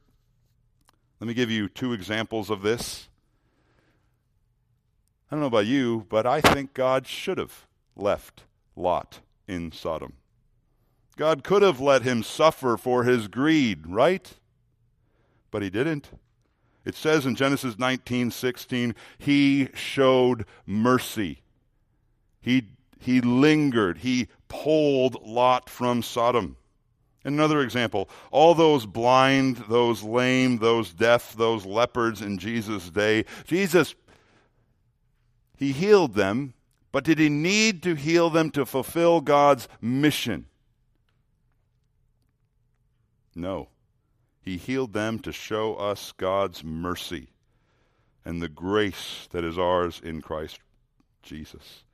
Let 1.18 1.28
me 1.28 1.35
give 1.35 1.51
you 1.51 1.68
two 1.68 1.95
examples 1.95 2.51
of 2.51 2.62
this. 2.62 3.09
I 5.30 5.35
don't 5.35 5.41
know 5.41 5.47
about 5.47 5.66
you, 5.66 6.07
but 6.11 6.26
I 6.26 6.43
think 6.43 6.74
God 6.74 7.07
should 7.07 7.39
have 7.39 7.66
left 7.97 8.45
Lot 8.76 9.20
in 9.49 9.72
Sodom. 9.72 10.14
God 11.16 11.43
could 11.43 11.62
have 11.62 11.80
let 11.80 12.03
him 12.03 12.22
suffer 12.22 12.76
for 12.76 13.05
his 13.05 13.28
greed, 13.28 13.87
right? 13.87 14.35
But 15.51 15.62
he 15.62 15.70
didn't. 15.70 16.11
It 16.85 16.95
says 16.95 17.26
in 17.26 17.35
Genesis 17.35 17.76
19:16, 17.76 18.95
he 19.18 19.68
showed 19.74 20.45
mercy. 20.66 21.41
He 22.41 22.68
he 22.99 23.20
lingered. 23.20 23.99
He 23.99 24.28
pulled 24.49 25.22
Lot 25.26 25.68
from 25.68 26.03
Sodom. 26.03 26.57
Another 27.26 27.62
example, 27.62 28.11
all 28.30 28.55
those 28.55 28.85
blind, 28.85 29.64
those 29.68 30.03
lame, 30.03 30.59
those 30.59 30.93
deaf, 30.93 31.35
those 31.35 31.64
leopards 31.64 32.20
in 32.20 32.37
Jesus' 32.37 32.91
day, 32.91 33.24
Jesus 33.47 33.95
he 35.57 35.72
healed 35.72 36.14
them, 36.14 36.55
but 36.93 37.05
did 37.05 37.18
he 37.18 37.28
need 37.28 37.82
to 37.85 37.95
heal 37.95 38.30
them 38.30 38.51
to 38.51 38.66
fulfill 38.66 39.20
God's 39.20 39.68
mission? 39.80 40.47
No. 43.35 43.68
He 44.45 44.59
healed 44.59 44.92
them 44.92 45.18
to 45.20 45.32
show 45.32 45.74
us 45.76 46.12
God's 46.16 46.62
mercy 46.62 47.28
and 48.24 48.42
the 48.42 48.49
grace 48.49 49.26
that 49.30 49.45
is 49.45 49.59
ours 49.59 50.01
in 50.05 50.20
Christ 50.20 50.59
Jesus. 51.22 51.84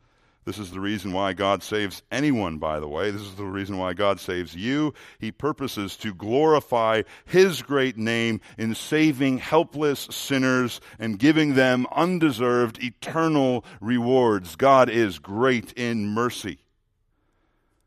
This 0.47 0.59
is 0.59 0.71
the 0.71 0.81
reason 0.81 1.13
why 1.13 1.33
God 1.35 1.63
saves 1.63 2.03
anyone, 2.11 2.59
by 2.59 2.81
the 2.81 2.89
way. 2.89 3.11
This 3.11 3.23
is 3.23 3.35
the 3.35 3.45
reason 3.45 3.77
why 3.77 3.93
God 3.93 4.19
saves 4.19 4.57
you. 4.57 4.95
He 5.19 5.31
purposes 5.31 5.97
to 5.99 6.15
glorify 6.15 7.03
His 7.25 7.63
great 7.63 7.97
name 7.97 8.41
in 8.59 8.75
saving 8.75 9.39
helpless 9.39 10.09
sinners 10.11 10.81
and 10.99 11.19
giving 11.19 11.55
them 11.55 11.87
undeserved 11.93 12.83
eternal 12.83 13.65
rewards. 13.81 14.57
God 14.57 14.89
is 14.89 15.19
great 15.19 15.73
in 15.75 16.09
mercy. 16.09 16.59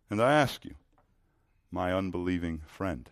And 0.09 0.21
I 0.21 0.33
ask 0.33 0.63
you, 0.63 0.75
my 1.71 1.91
unbelieving 1.91 2.61
friend, 2.67 3.09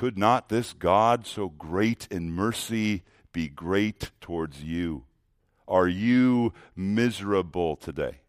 could 0.00 0.16
not 0.16 0.48
this 0.48 0.72
God, 0.72 1.26
so 1.26 1.50
great 1.50 2.08
in 2.10 2.32
mercy, 2.32 3.02
be 3.34 3.48
great 3.48 4.10
towards 4.18 4.64
you? 4.64 5.04
Are 5.68 5.86
you 5.86 6.54
miserable 6.74 7.76
today? 7.76 8.20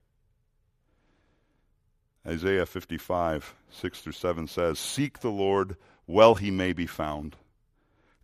Isaiah 2.28 2.65
55, 2.65 3.55
6 3.69 4.01
through 4.01 4.11
7 4.11 4.47
says, 4.47 4.80
Seek 4.80 5.19
the 5.19 5.32
Lord 5.32 5.78
while 6.05 6.36
he 6.36 6.51
may 6.51 6.74
be 6.74 6.86
found. 6.86 7.38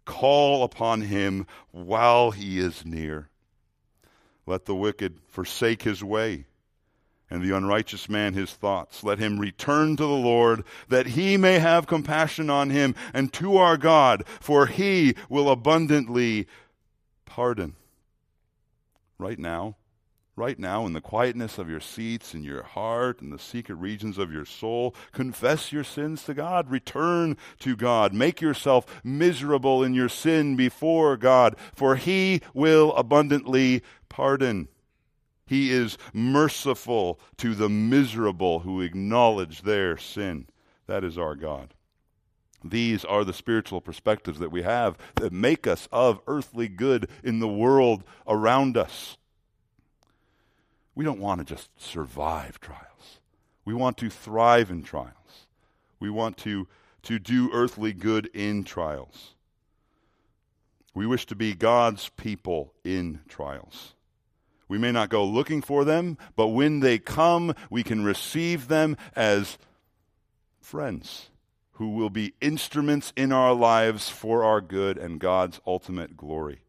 Call 0.03 0.65
upon 0.65 0.99
him 0.99 1.47
while 1.71 2.31
he 2.31 2.59
is 2.59 2.85
near. 2.85 3.29
Let 4.45 4.65
the 4.65 4.75
wicked 4.75 5.21
forsake 5.29 5.83
his 5.83 6.03
way 6.03 6.47
and 7.29 7.41
the 7.41 7.55
unrighteous 7.55 8.07
man 8.09 8.33
his 8.33 8.53
thoughts. 8.53 9.03
Let 9.03 9.19
him 9.19 9.39
return 9.39 9.97
to 9.97 10.03
the 10.03 10.09
Lord, 10.09 10.63
that 10.89 11.07
he 11.07 11.37
may 11.37 11.59
have 11.59 11.87
compassion 11.87 12.49
on 12.49 12.69
him, 12.69 12.95
and 13.13 13.31
to 13.33 13.57
our 13.57 13.77
God, 13.77 14.23
for 14.39 14.67
he 14.67 15.15
will 15.29 15.49
abundantly 15.49 16.47
pardon. 17.25 17.75
Right 19.19 19.39
now, 19.39 19.75
right 20.37 20.59
now, 20.59 20.85
in 20.85 20.93
the 20.93 21.01
quietness 21.01 21.57
of 21.57 21.69
your 21.69 21.79
seats, 21.79 22.33
in 22.33 22.43
your 22.43 22.63
heart, 22.63 23.21
in 23.21 23.31
the 23.31 23.39
secret 23.39 23.75
regions 23.75 24.17
of 24.17 24.31
your 24.31 24.45
soul, 24.45 24.95
confess 25.11 25.71
your 25.71 25.83
sins 25.83 26.23
to 26.23 26.33
God. 26.33 26.69
Return 26.69 27.35
to 27.59 27.75
God. 27.75 28.13
Make 28.13 28.39
yourself 28.39 29.01
miserable 29.03 29.83
in 29.83 29.93
your 29.93 30.09
sin 30.09 30.55
before 30.55 31.17
God, 31.17 31.55
for 31.73 31.95
he 31.95 32.41
will 32.53 32.93
abundantly 32.93 33.81
pardon. 34.07 34.67
He 35.47 35.71
is 35.71 35.97
merciful 36.13 37.19
to 37.37 37.55
the 37.55 37.69
miserable 37.69 38.59
who 38.59 38.81
acknowledge 38.81 39.61
their 39.63 39.97
sin. 39.97 40.47
That 40.85 41.03
is 41.03 41.17
our 41.17 41.35
God. 41.35 41.73
These 42.63 43.05
are 43.05 43.23
the 43.23 43.33
spiritual 43.33 43.81
perspectives 43.81 44.39
that 44.39 44.51
we 44.51 44.63
have 44.63 44.97
that 45.15 45.31
make 45.31 45.65
us 45.65 45.87
of 45.91 46.19
earthly 46.27 46.67
good 46.67 47.09
in 47.23 47.39
the 47.39 47.47
world 47.47 48.03
around 48.27 48.75
us. 48.75 49.17
We 50.95 51.05
don't 51.05 51.19
want 51.19 51.39
to 51.39 51.45
just 51.45 51.69
survive 51.79 52.59
trials. 52.59 53.19
We 53.63 53.73
want 53.73 53.97
to 53.97 54.09
thrive 54.09 54.69
in 54.69 54.83
trials. 54.83 55.47
We 55.99 56.09
want 56.09 56.37
to, 56.37 56.67
to 57.03 57.19
do 57.19 57.51
earthly 57.53 57.93
good 57.93 58.29
in 58.33 58.63
trials. 58.63 59.35
We 60.93 61.05
wish 61.05 61.25
to 61.27 61.35
be 61.35 61.53
God's 61.53 62.09
people 62.09 62.73
in 62.83 63.19
trials. 63.29 63.93
We 64.67 64.77
may 64.77 64.91
not 64.91 65.09
go 65.09 65.25
looking 65.25 65.61
for 65.61 65.85
them, 65.85 66.17
but 66.35 66.47
when 66.47 66.81
they 66.81 66.99
come, 66.99 67.55
we 67.69 67.83
can 67.83 68.03
receive 68.03 68.67
them 68.67 68.97
as 69.15 69.57
friends 70.59 71.29
who 71.73 71.89
will 71.89 72.09
be 72.09 72.33
instruments 72.41 73.13
in 73.15 73.31
our 73.31 73.53
lives 73.53 74.09
for 74.09 74.43
our 74.43 74.59
good 74.59 74.97
and 74.97 75.19
God's 75.19 75.61
ultimate 75.65 76.17
glory. 76.17 76.59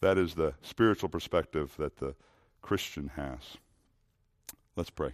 That 0.00 0.18
is 0.18 0.34
the 0.34 0.54
spiritual 0.62 1.08
perspective 1.08 1.74
that 1.78 1.96
the 1.96 2.14
Christian 2.62 3.12
has. 3.16 3.56
Let's 4.76 4.90
pray. 4.90 5.12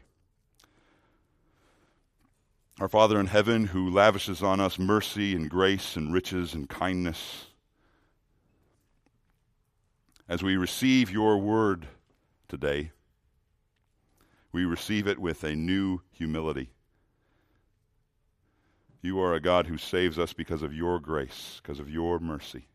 Our 2.80 2.88
Father 2.88 3.20
in 3.20 3.26
heaven, 3.26 3.66
who 3.66 3.88
lavishes 3.88 4.42
on 4.42 4.60
us 4.60 4.80
mercy 4.80 5.34
and 5.36 5.48
grace 5.48 5.94
and 5.94 6.12
riches 6.12 6.52
and 6.52 6.68
kindness, 6.68 7.46
as 10.28 10.42
we 10.42 10.56
receive 10.56 11.10
your 11.10 11.38
word 11.38 11.86
today, 12.48 12.90
we 14.52 14.64
receive 14.64 15.06
it 15.06 15.18
with 15.18 15.44
a 15.44 15.54
new 15.54 16.00
humility. 16.12 16.70
You 19.02 19.20
are 19.20 19.34
a 19.34 19.40
God 19.40 19.66
who 19.66 19.76
saves 19.76 20.18
us 20.18 20.32
because 20.32 20.62
of 20.62 20.72
your 20.72 20.98
grace, 20.98 21.60
because 21.62 21.78
of 21.78 21.90
your 21.90 22.18
mercy. 22.18 22.66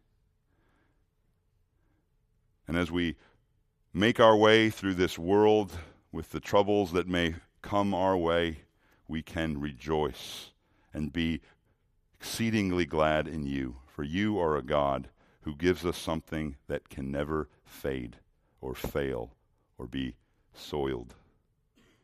And 2.67 2.77
as 2.77 2.91
we 2.91 3.15
make 3.93 4.19
our 4.19 4.37
way 4.37 4.69
through 4.69 4.93
this 4.93 5.17
world 5.17 5.71
with 6.11 6.29
the 6.29 6.39
troubles 6.39 6.91
that 6.91 7.07
may 7.07 7.35
come 7.63 7.95
our 7.95 8.15
way, 8.15 8.59
we 9.07 9.23
can 9.23 9.59
rejoice 9.59 10.51
and 10.93 11.11
be 11.11 11.41
exceedingly 12.19 12.85
glad 12.85 13.27
in 13.27 13.47
you. 13.47 13.77
For 13.87 14.03
you 14.03 14.39
are 14.39 14.55
a 14.55 14.61
God 14.61 15.09
who 15.49 15.55
gives 15.55 15.83
us 15.83 15.97
something 15.97 16.55
that 16.67 16.89
can 16.89 17.09
never 17.09 17.49
fade 17.65 18.15
or 18.61 18.75
fail 18.75 19.31
or 19.79 19.87
be 19.87 20.13
soiled. 20.53 21.15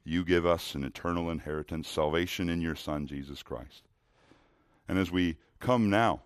You 0.04 0.26
give 0.26 0.48
us 0.48 0.74
an 0.74 0.84
eternal 0.84 1.30
inheritance, 1.30 1.88
salvation 1.88 2.50
in 2.50 2.60
your 2.60 2.74
Son, 2.74 3.06
Jesus 3.06 3.43
Christ. 3.43 3.84
And 4.88 4.98
as 4.98 5.12
we 5.12 5.38
come 5.60 5.91
now 5.91 6.24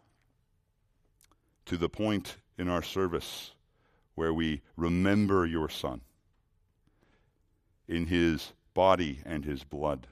to 1.66 1.76
the 1.76 1.90
point 1.90 2.38
in 2.58 2.70
our 2.70 2.84
service 2.84 3.52
where 4.16 4.34
we 4.34 4.62
remember 4.78 5.46
your 5.46 5.68
Son 5.68 6.00
in 7.90 8.06
his 8.06 8.54
body 8.74 9.20
and 9.26 9.44
his 9.44 9.66
blood, 9.66 10.08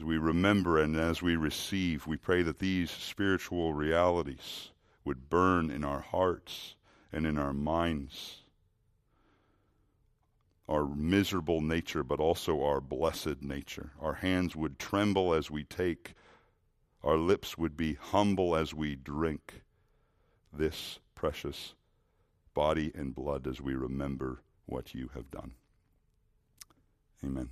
as 0.00 0.04
we 0.04 0.16
remember 0.16 0.78
and 0.78 0.96
as 0.96 1.20
we 1.20 1.36
receive, 1.36 2.06
we 2.06 2.16
pray 2.16 2.40
that 2.40 2.58
these 2.58 2.90
spiritual 2.90 3.74
realities 3.74 4.70
would 5.04 5.28
burn 5.28 5.70
in 5.70 5.84
our 5.84 6.00
hearts 6.00 6.74
and 7.12 7.26
in 7.26 7.36
our 7.36 7.52
minds. 7.52 8.38
Our 10.66 10.86
miserable 10.86 11.60
nature, 11.60 12.02
but 12.02 12.18
also 12.18 12.62
our 12.62 12.80
blessed 12.80 13.42
nature. 13.42 13.90
Our 14.00 14.14
hands 14.14 14.56
would 14.56 14.78
tremble 14.78 15.34
as 15.34 15.50
we 15.50 15.64
take, 15.64 16.14
our 17.04 17.18
lips 17.18 17.58
would 17.58 17.76
be 17.76 17.98
humble 18.00 18.56
as 18.56 18.72
we 18.72 18.96
drink 18.96 19.60
this 20.50 20.98
precious 21.14 21.74
body 22.54 22.90
and 22.94 23.14
blood 23.14 23.46
as 23.46 23.60
we 23.60 23.74
remember 23.74 24.40
what 24.64 24.94
you 24.94 25.10
have 25.12 25.30
done. 25.30 25.52
Amen. 27.22 27.50